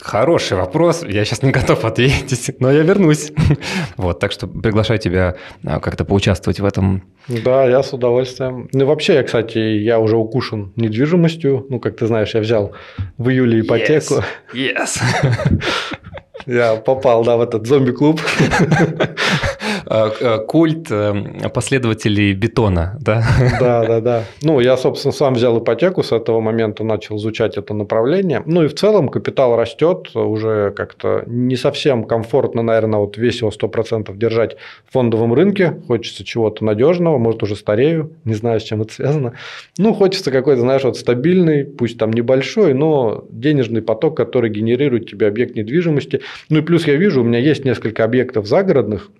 [0.00, 3.32] Хороший вопрос, я сейчас не готов ответить, но я вернусь.
[3.96, 7.02] Вот, так что приглашаю тебя а, как-то поучаствовать в этом.
[7.28, 8.68] Да, я с удовольствием.
[8.72, 11.66] Ну, вообще, я, кстати, я уже укушен недвижимостью.
[11.68, 12.72] Ну, как ты знаешь, я взял
[13.18, 14.24] в июле ипотеку.
[14.54, 14.80] Yes.
[14.82, 15.62] yes.
[16.46, 18.20] Я попал, да, в этот зомби-клуб.
[19.92, 23.24] Э, э, культ э, последователей бетона, да?
[23.58, 24.24] Да, да, да.
[24.40, 28.40] Ну, я, собственно, сам взял ипотеку, с этого момента начал изучать это направление.
[28.46, 33.50] Ну, и в целом капитал растет, уже как-то не совсем комфортно, наверное, вот весь его
[33.50, 35.80] 100% держать в фондовом рынке.
[35.88, 39.32] Хочется чего-то надежного, может, уже старею, не знаю, с чем это связано.
[39.76, 45.26] Ну, хочется какой-то, знаешь, вот стабильный, пусть там небольшой, но денежный поток, который генерирует тебе
[45.26, 46.20] объект недвижимости.
[46.48, 49.10] Ну, и плюс я вижу, у меня есть несколько объектов загородных,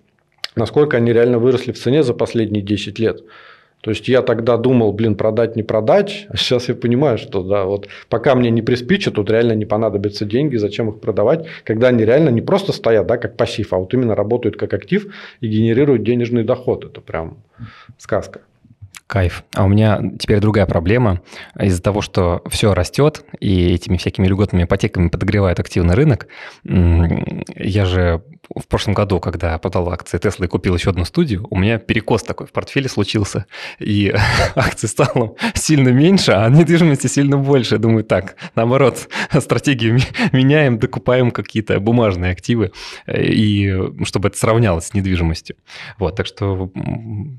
[0.55, 3.21] насколько они реально выросли в цене за последние 10 лет.
[3.81, 7.65] То есть я тогда думал, блин, продать, не продать, а сейчас я понимаю, что да,
[7.65, 12.05] вот пока мне не приспичит, тут реально не понадобятся деньги, зачем их продавать, когда они
[12.05, 16.03] реально не просто стоят, да, как пассив, а вот именно работают как актив и генерируют
[16.03, 16.85] денежный доход.
[16.85, 17.37] Это прям
[17.97, 18.41] сказка.
[19.07, 19.43] Кайф.
[19.55, 21.21] А у меня теперь другая проблема.
[21.59, 26.27] Из-за того, что все растет, и этими всякими льготными ипотеками подогревает активный рынок,
[26.63, 28.21] я же
[28.55, 32.23] в прошлом году, когда продал акции Tesla и купил еще одну студию, у меня перекос
[32.23, 33.45] такой в портфеле случился,
[33.79, 34.13] и
[34.55, 37.75] акций стало сильно меньше, а недвижимости сильно больше.
[37.75, 39.07] Я думаю, так, наоборот,
[39.39, 39.99] стратегию
[40.31, 42.71] меняем, докупаем какие-то бумажные активы,
[43.07, 43.73] и
[44.03, 45.55] чтобы это сравнялось с недвижимостью.
[45.97, 46.71] Вот, так что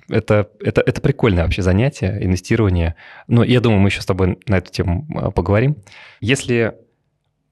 [0.09, 2.95] это, это, это прикольное вообще занятие, инвестирование.
[3.29, 5.77] Но я думаю, мы еще с тобой на эту тему а, поговорим.
[6.21, 6.75] Если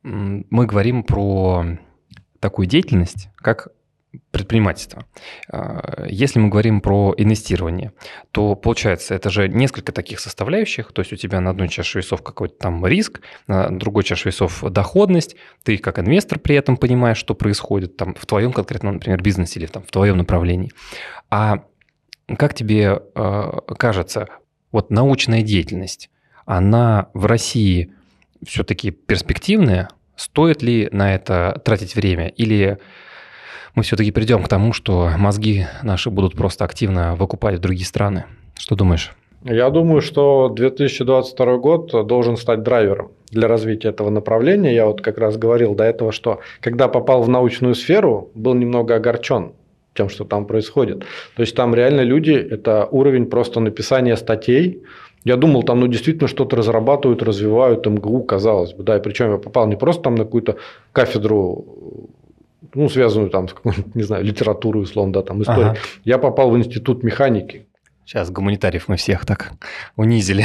[0.03, 1.79] мы говорим про
[2.41, 3.69] такую деятельность, как
[4.31, 5.05] предпринимательство.
[5.49, 7.93] А, если мы говорим про инвестирование,
[8.33, 12.23] то получается, это же несколько таких составляющих, то есть у тебя на одной чаше весов
[12.23, 17.35] какой-то там риск, на другой чаше весов доходность, ты как инвестор при этом понимаешь, что
[17.35, 20.73] происходит там в твоем конкретном, например, бизнесе или там в твоем направлении.
[21.31, 21.65] А
[22.37, 24.29] как тебе э, кажется,
[24.73, 26.11] вот научная деятельность,
[26.47, 27.93] она в России
[28.47, 29.91] все-таки перспективная,
[30.21, 32.29] Стоит ли на это тратить время?
[32.29, 32.77] Или
[33.75, 38.27] мы все-таки придем к тому, что мозги наши будут просто активно выкупать в другие страны?
[38.55, 39.13] Что думаешь?
[39.45, 44.75] Я думаю, что 2022 год должен стать драйвером для развития этого направления.
[44.75, 48.97] Я вот как раз говорил до этого, что когда попал в научную сферу, был немного
[48.97, 49.53] огорчен
[49.95, 51.01] тем, что там происходит.
[51.35, 54.83] То есть там реально люди, это уровень просто написания статей,
[55.25, 58.83] я думал, там ну, действительно что-то разрабатывают, развивают, МГУ, казалось бы.
[58.83, 60.57] Да, и причем я попал не просто там на какую-то
[60.93, 62.09] кафедру,
[62.75, 65.71] ну, связанную там с какой-нибудь, не знаю, литературой, условно, да, там, историей.
[65.71, 65.79] Ага.
[66.05, 67.67] Я попал в институт механики.
[68.05, 69.53] Сейчас гуманитариев мы всех так
[69.97, 70.45] унизили.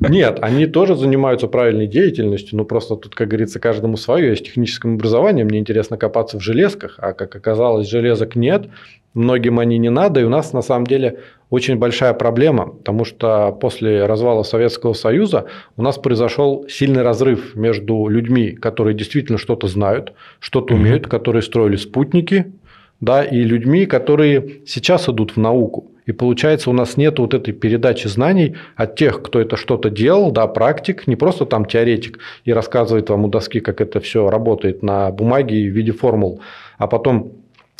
[0.00, 4.28] Нет, они тоже занимаются правильной деятельностью, но просто тут, как говорится, каждому свое.
[4.28, 8.68] Я с техническим образованием, мне интересно копаться в железках, а как оказалось, железок нет,
[9.12, 11.20] многим они не надо, и у нас на самом деле
[11.50, 18.08] очень большая проблема, потому что после развала Советского Союза у нас произошел сильный разрыв между
[18.08, 20.76] людьми, которые действительно что-то знают, что-то mm-hmm.
[20.76, 22.52] умеют, которые строили спутники,
[23.00, 25.92] да, и людьми, которые сейчас идут в науку.
[26.08, 30.30] И получается, у нас нет вот этой передачи знаний от тех, кто это что-то делал,
[30.30, 34.82] да, практик, не просто там теоретик и рассказывает вам у доски, как это все работает
[34.82, 36.40] на бумаге в виде формул,
[36.78, 37.32] а потом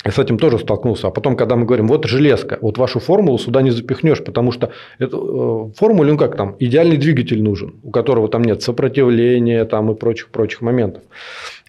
[0.05, 1.09] я с этим тоже столкнулся.
[1.09, 4.70] А потом, когда мы говорим, вот железка, вот вашу формулу сюда не запихнешь, потому что
[4.99, 9.91] это, э, формуле, ну как там, идеальный двигатель нужен, у которого там нет сопротивления там,
[9.91, 11.03] и прочих-прочих моментов.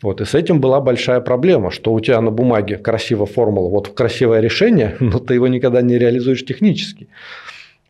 [0.01, 3.89] Вот, и с этим была большая проблема, что у тебя на бумаге красивая формула, вот
[3.89, 7.07] красивое решение, но ты его никогда не реализуешь технически.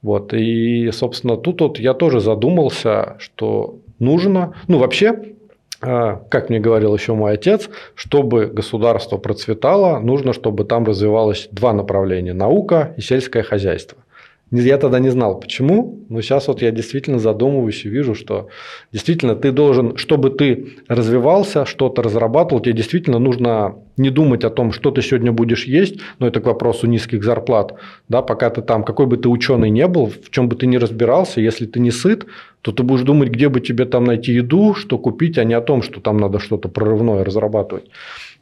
[0.01, 5.34] Вот, и, собственно, тут вот я тоже задумался, что нужно, ну, вообще,
[5.82, 11.74] а, как мне говорил еще мой отец, чтобы государство процветало, нужно, чтобы там развивалось два
[11.74, 13.97] направления– наука и сельское хозяйство.
[14.51, 18.47] Я тогда не знал, почему, но сейчас вот я действительно задумываюсь и вижу, что
[18.91, 24.71] действительно ты должен, чтобы ты развивался, что-то разрабатывал, тебе действительно нужно не думать о том,
[24.71, 27.75] что ты сегодня будешь есть, но это к вопросу низких зарплат,
[28.07, 30.77] да, пока ты там, какой бы ты ученый не был, в чем бы ты ни
[30.77, 32.25] разбирался, если ты не сыт,
[32.61, 35.61] то ты будешь думать, где бы тебе там найти еду, что купить, а не о
[35.61, 37.85] том, что там надо что-то прорывное разрабатывать.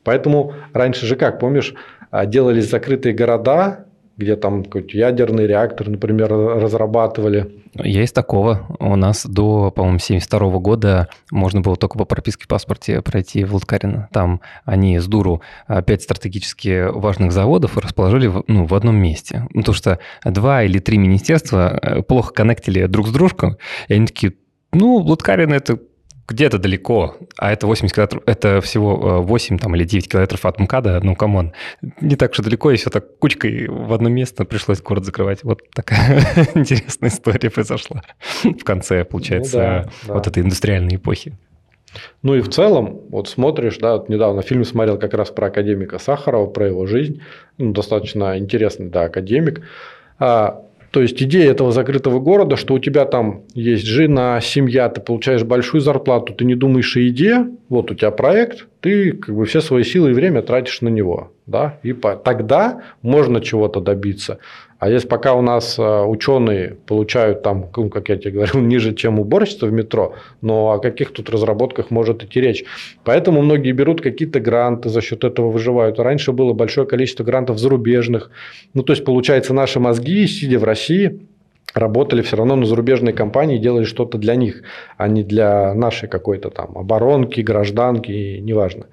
[0.05, 1.73] Поэтому раньше же как, помнишь,
[2.11, 3.87] а, делались закрытые города,
[4.17, 7.63] где там какой-то ядерный реактор, например, разрабатывали.
[7.75, 8.65] Из такого.
[8.79, 13.53] У нас до, по-моему, 72 года можно было только по прописке в паспорте пройти в
[13.53, 14.09] Лыткарино.
[14.11, 19.47] Там они с дуру а, пять стратегически важных заводов расположили в, ну, в одном месте.
[19.53, 23.57] Ну, потому что два или три министерства э, плохо коннектили друг с дружкой,
[23.87, 24.33] и они такие,
[24.73, 25.77] ну, Лыткарино это
[26.27, 30.59] где-то далеко, а это 80 километров, это всего 8 э, там, или 9 километров от
[30.59, 31.53] МКАДа, ну, come on,
[32.01, 35.43] не так уж и далеко, и все так кучкой в одно место пришлось город закрывать.
[35.43, 36.25] Вот такая
[36.55, 38.01] интересная история произошла
[38.43, 40.13] в конце, получается, ну, да, да.
[40.15, 41.37] вот этой индустриальной эпохи.
[42.21, 45.97] Ну и в целом, вот смотришь, да, вот недавно фильм смотрел как раз про академика
[45.97, 47.21] Сахарова, про его жизнь,
[47.57, 49.61] ну, достаточно интересный, да, академик.
[50.19, 55.01] А, то есть идея этого закрытого города, что у тебя там есть жена, семья, ты
[55.01, 59.45] получаешь большую зарплату, ты не думаешь о еде, вот у тебя проект, ты как бы
[59.45, 61.31] все свои силы и время тратишь на него.
[61.45, 61.79] Да?
[61.83, 64.39] И тогда можно чего-то добиться.
[64.79, 68.93] А если пока у нас э, ученые получают там, ну, как я тебе говорил, ниже,
[68.93, 72.63] чем уборщица в метро, но о каких тут разработках может идти речь?
[73.03, 75.99] Поэтому многие берут какие-то гранты, за счет этого выживают.
[75.99, 78.29] Раньше было большое количество грантов зарубежных.
[78.73, 81.21] Ну, то есть, получается, наши мозги, сидя в России,
[81.73, 84.63] работали все равно на зарубежные компании, делали что-то для них,
[84.97, 88.85] а не для нашей какой-то там оборонки, гражданки, неважно.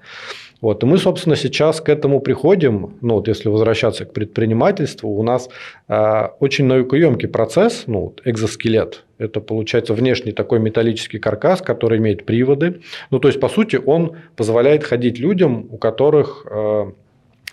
[0.65, 0.81] Вот.
[0.81, 2.97] И мы, собственно, сейчас к этому приходим.
[3.01, 5.47] Ну, вот если возвращаться к предпринимательству, у нас
[5.87, 9.03] э, очень наукоемкий процесс, ну, экзоскелет.
[9.19, 12.81] Это получается внешний такой металлический каркас, который имеет приводы.
[13.11, 16.91] Ну, то есть, по сути, он позволяет ходить людям, у которых э,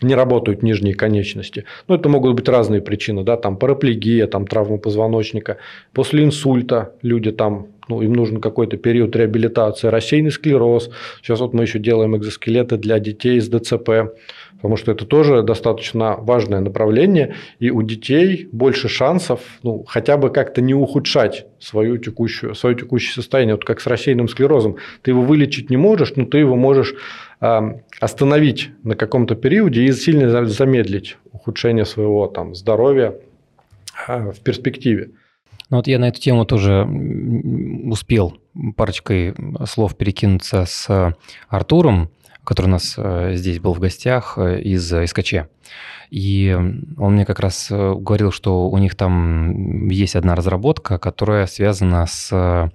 [0.03, 1.64] не работают нижние конечности.
[1.88, 5.59] Ну, это могут быть разные причины, да, там параплегия, там травма позвоночника.
[5.92, 10.90] После инсульта люди там ну, им нужен какой-то период реабилитации, рассеянный склероз.
[11.20, 14.14] Сейчас вот мы еще делаем экзоскелеты для детей с ДЦП,
[14.57, 20.30] потому что это тоже достаточно важное направление, и у детей больше шансов ну, хотя бы
[20.30, 23.57] как-то не ухудшать свою текущую, свое текущее состояние.
[23.57, 24.76] Вот как с рассеянным склерозом.
[25.03, 26.94] Ты его вылечить не можешь, но ты его можешь
[28.01, 33.16] остановить на каком-то периоде и сильно замедлить ухудшение своего там, здоровья
[34.07, 35.11] э, в перспективе.
[35.68, 36.86] Ну вот я на эту тему тоже
[37.90, 38.38] успел
[38.76, 39.34] парочкой
[39.66, 41.16] слов перекинуться с
[41.49, 42.11] Артуром,
[42.45, 45.34] который у нас э, здесь был в гостях из СКЧ.
[46.11, 46.57] И
[46.99, 52.70] он мне как раз говорил, что у них там есть одна разработка, которая связана с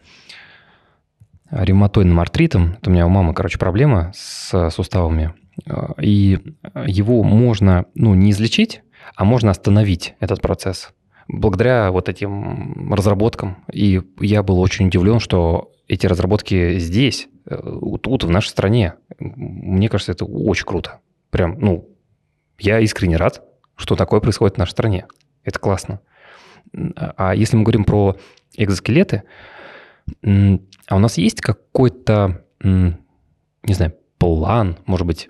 [1.52, 2.78] ревматоидным артритом.
[2.80, 5.34] Это у меня у мамы, короче, проблема с суставами.
[6.02, 6.40] И
[6.86, 8.82] его можно, ну, не излечить,
[9.16, 10.94] а можно остановить этот процесс
[11.28, 13.58] благодаря вот этим разработкам.
[13.72, 17.58] И я был очень удивлен, что эти разработки здесь, э,
[18.02, 18.96] тут, в нашей стране.
[19.20, 21.00] Мне кажется, это очень круто.
[21.30, 21.90] Прям, ну,
[22.60, 23.44] я искренне рад,
[23.76, 25.08] что такое происходит в нашей стране.
[25.44, 26.00] Это классно.
[26.94, 28.18] А если мы говорим про
[28.56, 29.24] экзоскелеты,
[30.88, 35.30] а у нас есть какой-то, не знаю, план, может быть,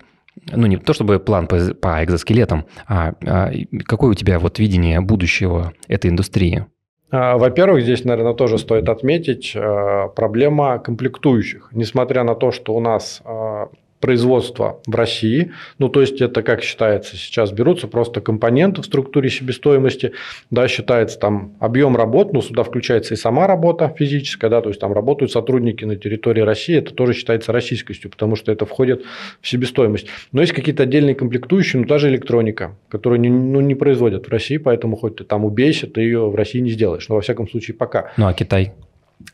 [0.52, 3.50] ну, не то чтобы план по, по экзоскелетам, а, а
[3.84, 6.66] какое у тебя вот видение будущего этой индустрии?
[7.10, 11.70] А, во-первых, здесь, наверное, тоже стоит отметить э, проблема комплектующих.
[11.72, 13.66] Несмотря на то, что у нас э,
[14.00, 15.52] производства в России.
[15.78, 20.12] Ну, то есть, это, как считается, сейчас берутся просто компоненты в структуре себестоимости,
[20.50, 24.80] да, считается там объем работ, ну, сюда включается и сама работа физическая, да, то есть,
[24.80, 29.04] там работают сотрудники на территории России, это тоже считается российскостью, потому что это входит
[29.40, 30.06] в себестоимость.
[30.32, 34.30] Но есть какие-то отдельные комплектующие, ну, та же электроника, которую не, ну, не производят в
[34.30, 37.48] России, поэтому хоть ты там убейся, ты ее в России не сделаешь, но, во всяком
[37.48, 38.12] случае, пока.
[38.16, 38.72] Ну, а Китай?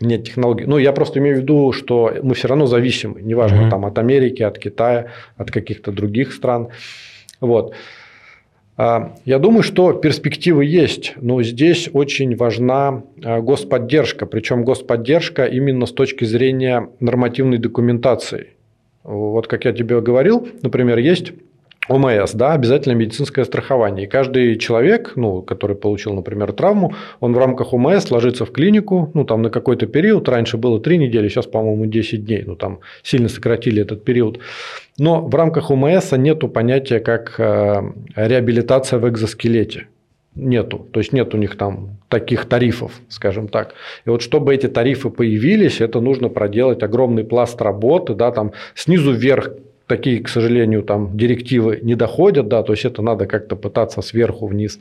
[0.00, 0.64] Нет технологий.
[0.66, 3.70] Ну, я просто имею в виду, что мы все равно зависимы, неважно, mm-hmm.
[3.70, 6.68] там от Америки, от Китая, от каких-то других стран.
[7.40, 7.74] Вот.
[8.76, 15.86] А, я думаю, что перспективы есть, но здесь очень важна а, господдержка, причем господдержка именно
[15.86, 18.48] с точки зрения нормативной документации.
[19.04, 21.32] Вот как я тебе говорил, например, есть
[21.88, 24.06] ОМС, да, обязательно медицинское страхование.
[24.06, 29.10] И каждый человек, ну, который получил, например, травму, он в рамках ОМС ложится в клинику,
[29.14, 32.80] ну, там на какой-то период, раньше было 3 недели, сейчас, по-моему, 10 дней, ну, там
[33.02, 34.40] сильно сократили этот период.
[34.98, 37.82] Но в рамках ОМС нету понятия как э,
[38.16, 39.88] реабилитация в экзоскелете.
[40.36, 40.88] Нету.
[40.90, 43.74] То есть нет у них там таких тарифов, скажем так.
[44.04, 49.12] И вот чтобы эти тарифы появились, это нужно проделать огромный пласт работы, да, там снизу
[49.12, 49.50] вверх
[49.86, 54.46] такие, к сожалению, там директивы не доходят, да, то есть это надо как-то пытаться сверху
[54.46, 54.78] вниз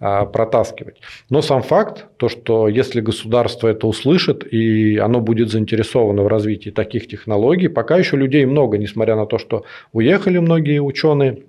[0.00, 0.96] а, протаскивать.
[1.30, 6.70] Но сам факт, то, что если государство это услышит и оно будет заинтересовано в развитии
[6.70, 11.42] таких технологий, пока еще людей много, несмотря на то, что уехали многие ученые,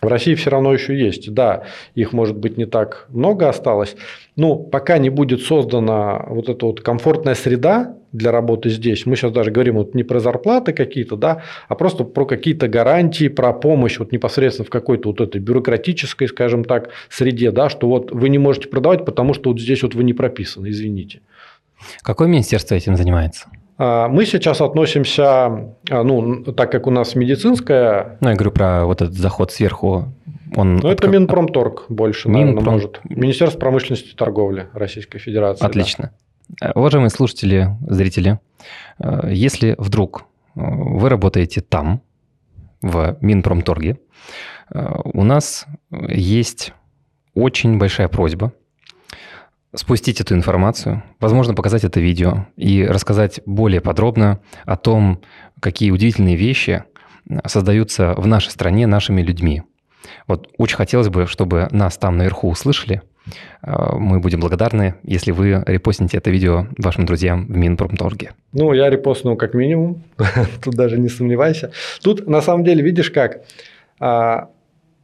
[0.00, 1.32] в России все равно еще есть.
[1.32, 3.96] Да, их может быть не так много осталось.
[4.36, 9.32] Но пока не будет создана вот эта вот комфортная среда для работы здесь, мы сейчас
[9.32, 13.98] даже говорим вот не про зарплаты какие-то, да, а просто про какие-то гарантии, про помощь
[13.98, 18.38] вот непосредственно в какой-то вот этой бюрократической, скажем так, среде, да, что вот вы не
[18.38, 21.20] можете продавать, потому что вот здесь вот вы не прописаны, извините.
[22.02, 23.48] Какое министерство этим занимается?
[23.78, 25.46] А, мы сейчас относимся,
[25.88, 28.18] а, ну, так как у нас медицинская...
[28.20, 30.12] Ну, я говорю про вот этот заход сверху.
[30.56, 32.56] Он ну, это Минпромторг больше, Минпром...
[32.56, 33.00] наверное, может.
[33.04, 35.64] Министерство промышленности и торговли Российской Федерации.
[35.64, 36.12] Отлично.
[36.60, 36.72] Да.
[36.74, 38.40] Уважаемые слушатели, зрители,
[38.98, 40.24] э, если вдруг
[40.56, 42.02] э, вы работаете там,
[42.82, 43.98] в Минпромторге,
[44.74, 46.72] э, у нас есть
[47.34, 48.52] очень большая просьба–
[49.74, 55.20] спустить эту информацию, возможно, показать это видео и рассказать более подробно о том,
[55.60, 56.84] какие удивительные вещи
[57.46, 59.62] создаются в нашей стране нашими людьми.
[60.26, 63.02] Вот очень хотелось бы, чтобы нас там наверху услышали.
[63.60, 68.32] А, мы будем благодарны, если вы репостните это видео вашим друзьям в Минпромторге.
[68.52, 70.02] Ну, я репостнул как минимум,
[70.64, 71.72] тут даже не сомневайся.
[72.02, 73.44] Тут на самом деле, видишь как,
[74.00, 74.48] а,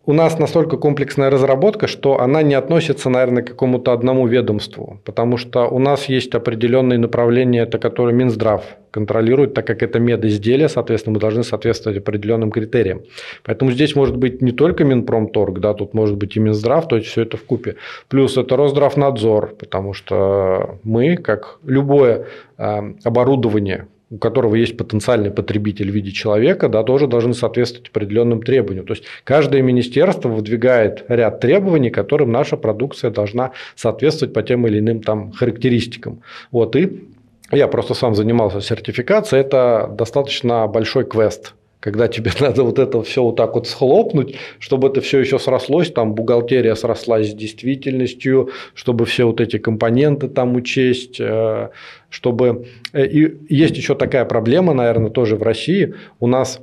[0.06, 5.38] у нас настолько комплексная разработка, что она не относится, наверное, к какому-то одному ведомству, потому
[5.38, 11.14] что у нас есть определенные направления, это которые Минздрав контролирует, так как это медизделие, соответственно,
[11.14, 13.02] мы должны соответствовать определенным критериям.
[13.42, 17.08] Поэтому здесь может быть не только Минпромторг, да, тут может быть и Минздрав, то есть
[17.08, 17.76] все это в купе.
[18.08, 22.26] Плюс это Росздравнадзор, потому что мы, как любое
[22.58, 28.42] э, оборудование, у которого есть потенциальный потребитель в виде человека, да, тоже должны соответствовать определенным
[28.42, 28.86] требованиям.
[28.86, 34.78] То есть каждое министерство выдвигает ряд требований, которым наша продукция должна соответствовать по тем или
[34.78, 36.22] иным там характеристикам.
[36.50, 37.08] Вот, и
[37.50, 43.22] я просто сам занимался сертификацией, это достаточно большой квест когда тебе надо вот это все
[43.22, 49.04] вот так вот схлопнуть, чтобы это все еще срослось, там бухгалтерия срослась с действительностью, чтобы
[49.04, 51.68] все вот эти компоненты там учесть, э,
[52.08, 52.68] чтобы...
[52.94, 55.94] Э, и есть еще такая проблема, наверное, тоже в России.
[56.20, 56.58] У нас,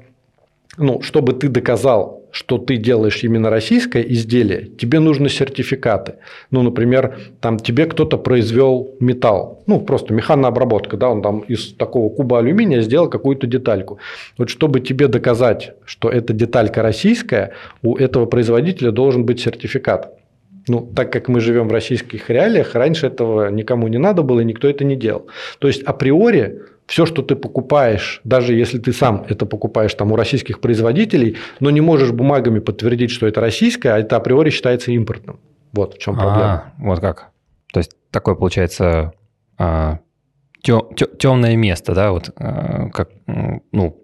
[0.78, 6.15] ну, чтобы ты доказал, что ты делаешь именно российское изделие, тебе нужны сертификаты.
[6.49, 12.09] Ну, например, там тебе кто-то произвел металл, ну, просто механообработка, да, он там из такого
[12.13, 13.99] куба алюминия сделал какую-то детальку.
[14.38, 17.51] Вот чтобы тебе доказать, что эта деталька российская,
[17.82, 20.17] у этого производителя должен быть сертификат.
[20.67, 24.45] Ну, так как мы живем в российских реалиях, раньше этого никому не надо было, и
[24.45, 25.28] никто это не делал.
[25.59, 26.61] То есть, априори
[26.92, 31.70] все, что ты покупаешь, даже если ты сам это покупаешь там у российских производителей, но
[31.70, 35.39] не можешь бумагами подтвердить, что это российское, а это априори считается импортным.
[35.72, 36.44] Вот в чем проблема.
[36.44, 37.30] А, вот как.
[37.72, 39.14] То есть такое получается
[39.58, 40.00] а,
[40.62, 43.12] темное место, да, вот а, как,
[43.72, 43.98] ну,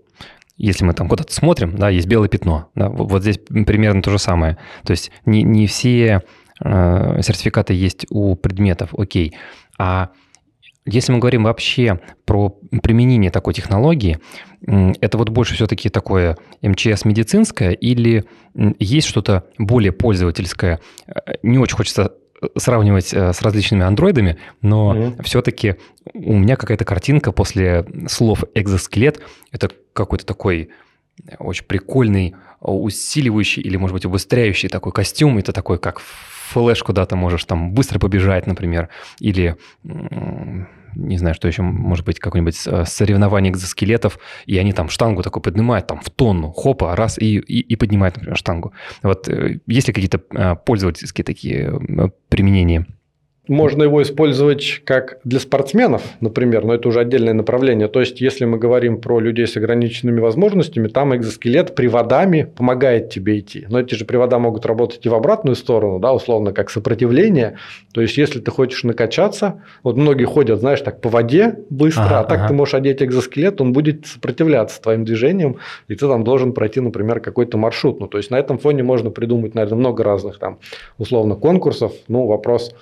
[0.56, 4.12] если мы там куда-то смотрим, да, есть белое пятно, да, вот, вот здесь примерно то
[4.12, 4.58] же самое.
[4.86, 6.22] То есть не, не все
[6.64, 9.36] э, сертификаты есть у предметов, окей,
[9.78, 10.12] а
[10.88, 12.50] если мы говорим вообще про
[12.82, 14.20] применение такой технологии,
[14.66, 18.26] это вот больше все-таки такое МЧС медицинское или
[18.80, 20.80] есть что-то более пользовательское?
[21.08, 25.24] Э, не очень хочется э, сравнивать э, с различными андроидами, но mm-hmm.
[25.24, 25.76] все-таки
[26.14, 29.20] у меня какая-то картинка после слов экзоскелет.
[29.52, 30.70] Это какой-то такой
[31.38, 35.38] очень прикольный, усиливающий или, может быть, убыстряющий такой костюм.
[35.38, 36.02] Это такой, как
[36.48, 38.90] флеш куда-то можешь там быстро побежать, например,
[39.20, 39.58] или
[40.98, 44.18] не знаю, что еще может быть, какое-нибудь э, соревнование экзоскелетов,
[44.48, 48.16] и они там штангу такой поднимают, там в тонну, хопа, раз, и, и, и поднимают,
[48.16, 48.74] например, штангу.
[49.04, 52.88] Вот э, есть ли какие-то э, пользовательские такие применения?
[53.48, 57.88] Можно его использовать как для спортсменов, например, но это уже отдельное направление.
[57.88, 63.40] То есть, если мы говорим про людей с ограниченными возможностями, там экзоскелет приводами помогает тебе
[63.40, 63.66] идти.
[63.70, 67.58] Но эти же привода могут работать и в обратную сторону, да, условно, как сопротивление.
[67.94, 72.20] То есть, если ты хочешь накачаться, вот многие ходят, знаешь, так по воде быстро, ага,
[72.20, 72.48] а так ага.
[72.50, 77.20] ты можешь одеть экзоскелет, он будет сопротивляться твоим движениям, и ты там должен пройти, например,
[77.20, 78.00] какой-то маршрут.
[78.00, 80.60] Ну, то есть, на этом фоне можно придумать, наверное, много разных там,
[80.98, 81.94] условно, конкурсов.
[82.08, 82.74] Ну, вопрос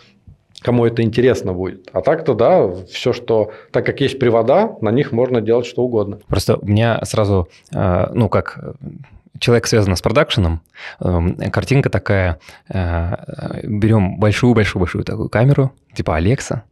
[0.66, 1.88] кому это интересно будет.
[1.94, 3.52] А так-то, да, все, что...
[3.72, 6.20] Так как есть привода, на них можно делать что угодно.
[6.28, 8.60] Просто у меня сразу, э, ну, как
[9.38, 10.62] человек связан с продакшеном,
[11.02, 12.40] эм, картинка такая,
[12.70, 16.64] э, берем большую-большую-большую такую камеру, типа Алекса,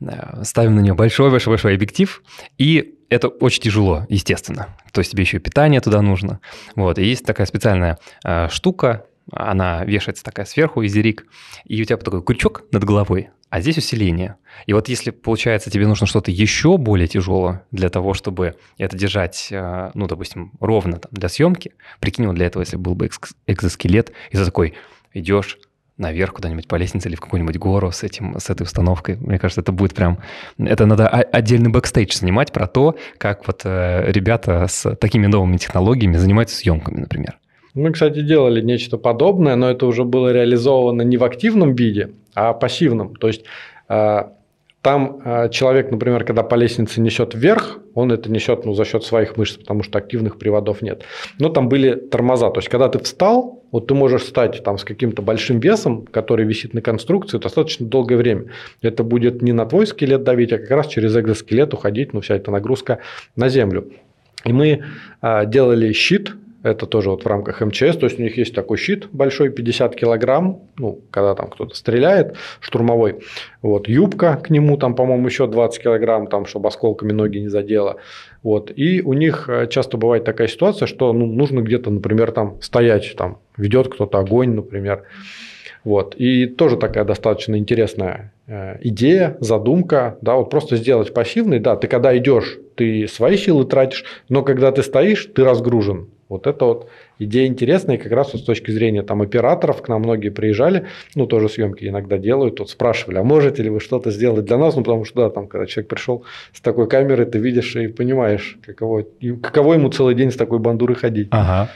[0.00, 2.22] э, ставим на нее большой-большой-большой объектив,
[2.56, 4.68] и это очень тяжело, естественно.
[4.92, 6.40] То есть тебе еще питание туда нужно.
[6.74, 7.98] Вот, и есть такая специальная
[8.48, 11.26] штука, она вешается такая сверху, изерик,
[11.64, 14.36] и у тебя такой крючок над головой, а здесь усиление.
[14.66, 19.48] И вот если, получается, тебе нужно что-то еще более тяжелое для того, чтобы это держать,
[19.50, 23.10] э, ну, допустим, ровно там, для съемки, прикинь, вот для этого, если был бы
[23.46, 24.74] экзоскелет, и ты такой
[25.12, 25.58] идешь
[25.98, 29.16] наверх куда-нибудь по лестнице или в какую-нибудь гору с, этим, с этой установкой.
[29.16, 30.18] Мне кажется, это будет прям...
[30.58, 36.16] Это надо отдельный бэкстейдж снимать про то, как вот э, ребята с такими новыми технологиями
[36.16, 37.38] занимаются съемками, например.
[37.74, 42.52] Мы, кстати, делали нечто подобное, но это уже было реализовано не в активном виде, а
[42.52, 43.16] пассивном.
[43.16, 43.44] То есть
[43.88, 44.24] э,
[44.82, 49.04] там э, человек, например, когда по лестнице несет вверх, он это несет ну, за счет
[49.04, 51.04] своих мышц, потому что активных приводов нет.
[51.38, 52.50] Но там были тормоза.
[52.50, 56.44] То есть, когда ты встал, вот ты можешь встать там, с каким-то большим весом, который
[56.44, 58.46] висит на конструкции, достаточно долгое время.
[58.82, 62.34] Это будет не на твой скелет давить, а как раз через экзоскелет уходить, ну, вся
[62.34, 62.98] эта нагрузка
[63.36, 63.92] на землю.
[64.44, 64.82] И мы
[65.22, 68.76] э, делали щит это тоже вот в рамках МЧС, то есть у них есть такой
[68.76, 73.20] щит большой, 50 килограмм, ну, когда там кто-то стреляет, штурмовой.
[73.62, 77.96] Вот, юбка к нему там, по-моему, еще 20 килограмм, там, чтобы осколками ноги не задело.
[78.42, 82.60] Вот, и у них э, часто бывает такая ситуация, что ну, нужно где-то, например, там
[82.60, 85.04] стоять, там ведет кто-то огонь, например.
[85.84, 86.14] Вот.
[86.16, 91.88] И тоже такая достаточно интересная э, идея, задумка, да, вот просто сделать пассивный, да, ты
[91.88, 96.08] когда идешь, ты свои силы тратишь, но когда ты стоишь, ты разгружен.
[96.32, 99.88] Вот это вот идея интересная, и как раз вот с точки зрения там операторов, к
[99.88, 104.10] нам многие приезжали, ну, тоже съемки иногда делают, тут спрашивали, а можете ли вы что-то
[104.10, 104.74] сделать для нас?
[104.74, 108.58] Ну, потому что, да, там, когда человек пришел с такой камерой, ты видишь и понимаешь,
[108.64, 109.04] каково,
[109.42, 111.28] каково ему целый день с такой бандурой ходить.
[111.30, 111.70] Ага.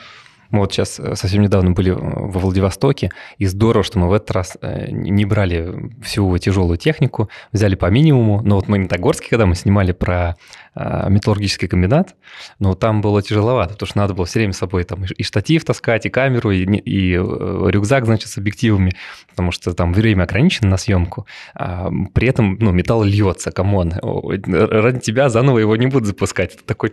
[0.50, 4.30] Мы вот сейчас э, совсем недавно были во Владивостоке, и здорово, что мы в этот
[4.30, 8.42] раз э, не брали всю тяжелую технику, взяли по минимуму.
[8.42, 10.36] Но вот в Магнитогорске, когда мы снимали про
[10.76, 12.14] металлургический комбинат,
[12.58, 15.64] но там было тяжеловато, потому что надо было все время с собой там и штатив
[15.64, 18.92] таскать, и камеру, и, и э, рюкзак, значит, с объективами,
[19.30, 21.26] потому что там время ограничено на съемку.
[21.54, 23.94] А при этом, ну, металл льется, come on.
[24.02, 26.54] Ради тебя заново его не будут запускать.
[26.54, 26.90] Это такой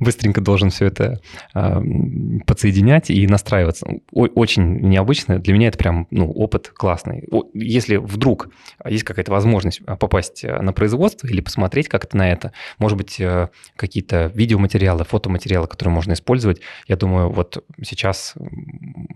[0.00, 1.20] быстренько должен все это
[1.54, 1.82] а,
[2.46, 3.86] подсоединять и настраиваться.
[4.12, 5.38] Очень необычно.
[5.38, 7.24] Для меня это прям ну, опыт классный.
[7.54, 8.48] Если вдруг
[8.84, 14.30] есть какая-то возможность попасть на производство или посмотреть как-то на это, может быть, э, какие-то
[14.34, 18.34] видеоматериалы, фотоматериалы, которые можно использовать, я думаю, вот сейчас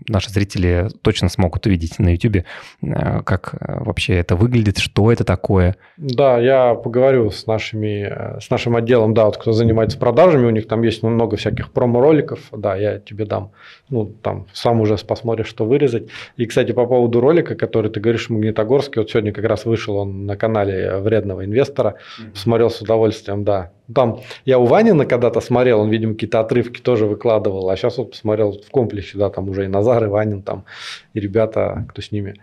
[0.07, 2.37] наши зрители точно смогут увидеть на YouTube,
[2.81, 5.75] э, как э, вообще это выглядит, что это такое.
[5.97, 10.67] Да, я поговорю с, нашими, с нашим отделом, да, вот кто занимается продажами, у них
[10.67, 13.51] там есть много всяких промо-роликов, да, я тебе дам,
[13.89, 16.07] ну, там сам уже посмотришь, что вырезать.
[16.37, 19.97] И, кстати, по поводу ролика, который ты говоришь в Магнитогорске, вот сегодня как раз вышел
[19.97, 22.35] он на канале вредного инвестора, mm-hmm.
[22.35, 23.50] смотрел с удовольствием, да.
[23.93, 28.11] Там я у Ванина когда-то смотрел, он, видимо, какие-то отрывки тоже выкладывал, а сейчас вот
[28.11, 30.65] посмотрел в комплексе, да, там уже и Назар, и Ванин там,
[31.13, 32.35] и ребята, кто с ними.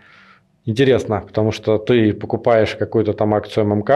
[0.65, 3.89] Интересно, потому что ты покупаешь какую-то там акцию ММК,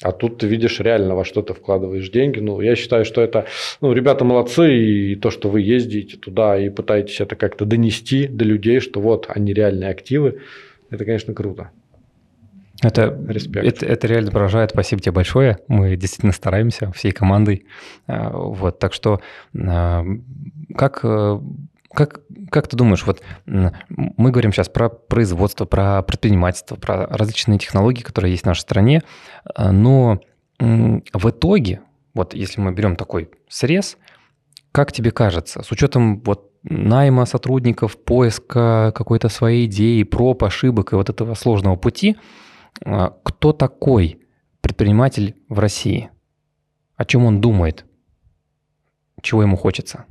[0.00, 2.38] а тут ты видишь реально, во что ты вкладываешь деньги.
[2.38, 3.46] Ну, я считаю, что это,
[3.80, 8.44] ну, ребята молодцы, и то, что вы ездите туда и пытаетесь это как-то донести до
[8.44, 10.40] людей, что вот они реальные активы,
[10.90, 11.70] это, конечно, круто.
[12.80, 13.18] Это,
[13.54, 14.70] это, это реально поражает.
[14.70, 15.58] Спасибо тебе большое.
[15.66, 17.66] Мы действительно стараемся всей командой.
[18.06, 19.20] А, вот, так что
[19.56, 20.04] а,
[20.76, 21.40] как э,
[21.92, 22.20] как,
[22.50, 28.32] как ты думаешь, вот мы говорим сейчас про производство, про предпринимательство, про различные технологии, которые
[28.32, 29.02] есть в нашей стране,
[29.54, 30.20] а, но
[30.58, 31.80] в итоге,
[32.14, 33.96] вот если мы берем такой срез,
[34.70, 40.96] как тебе кажется, с учетом вот найма сотрудников, поиска какой-то своей идеи, проб, ошибок и
[40.96, 42.16] вот этого сложного пути,
[43.22, 44.20] кто такой
[44.60, 46.10] предприниматель в России?
[46.96, 47.84] О чем он думает?
[49.22, 50.04] Чего ему хочется?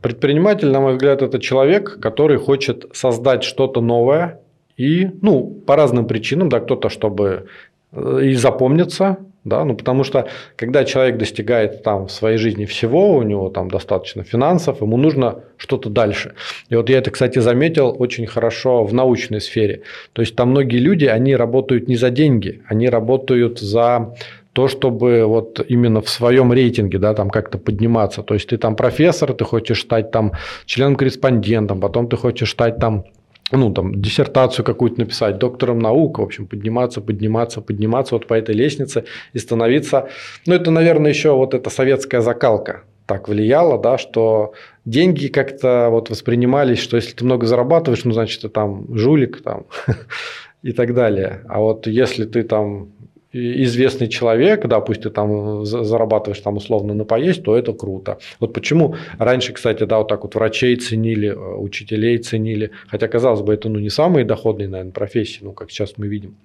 [0.00, 4.40] Предприниматель, на мой взгляд, это человек, который хочет создать что-то новое
[4.76, 7.46] И, ну, по разным причинам, да, кто-то, чтобы
[7.92, 13.16] э, и запомниться, да, ну потому что когда человек достигает там в своей жизни всего,
[13.16, 16.34] у него там достаточно финансов, ему нужно что-то дальше.
[16.68, 19.82] И вот я это, кстати, заметил очень хорошо в научной сфере.
[20.12, 24.14] То есть там многие люди, они работают не за деньги, они работают за
[24.52, 28.22] то, чтобы вот именно в своем рейтинге, да, там как-то подниматься.
[28.22, 30.32] То есть ты там профессор, ты хочешь стать там
[30.66, 33.04] членом-корреспондентом, потом ты хочешь стать там
[33.52, 38.54] ну, там, диссертацию какую-то написать, доктором наук, в общем, подниматься, подниматься, подниматься вот по этой
[38.54, 40.08] лестнице и становиться...
[40.46, 46.10] Ну, это, наверное, еще вот эта советская закалка так влияла, да, что деньги как-то вот
[46.10, 49.66] воспринимались, что если ты много зарабатываешь, ну, значит, ты там жулик там
[50.62, 51.42] и так далее.
[51.48, 52.92] А вот если ты там
[53.32, 58.18] известный человек, да, пусть ты там зарабатываешь там условно на поесть, то это круто.
[58.40, 63.40] Вот почему раньше, кстати, да, вот так вот врачей ценили, э, учителей ценили, хотя, казалось
[63.40, 66.36] бы, это ну, не самые доходные, наверное, профессии, ну, как сейчас мы видим.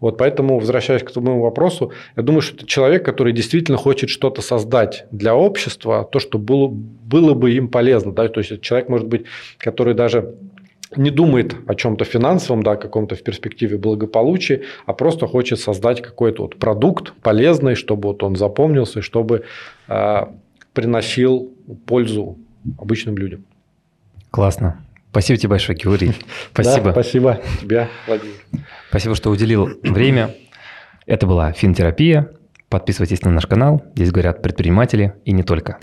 [0.00, 4.42] Вот поэтому, возвращаясь к твоему вопросу, я думаю, что это человек, который действительно хочет что-то
[4.42, 9.08] создать для общества, то, что было, было бы им полезно, да, то есть человек, может
[9.08, 9.24] быть,
[9.58, 10.34] который даже
[10.94, 16.42] не думает о чем-то финансовом, да, каком-то в перспективе благополучии, а просто хочет создать какой-то
[16.42, 19.44] вот продукт полезный, чтобы вот он запомнился, чтобы
[19.88, 20.20] э,
[20.72, 21.52] приносил
[21.86, 22.38] пользу
[22.78, 23.44] обычным людям.
[24.30, 24.82] Классно.
[25.10, 26.12] Спасибо тебе большое, Георгий.
[26.52, 26.84] Спасибо.
[26.84, 28.34] Да, спасибо тебе, Владимир.
[28.90, 30.34] Спасибо, что уделил время.
[31.06, 32.30] Это была Финтерапия.
[32.68, 33.82] Подписывайтесь на наш канал.
[33.94, 35.78] Здесь говорят предприниматели и не только.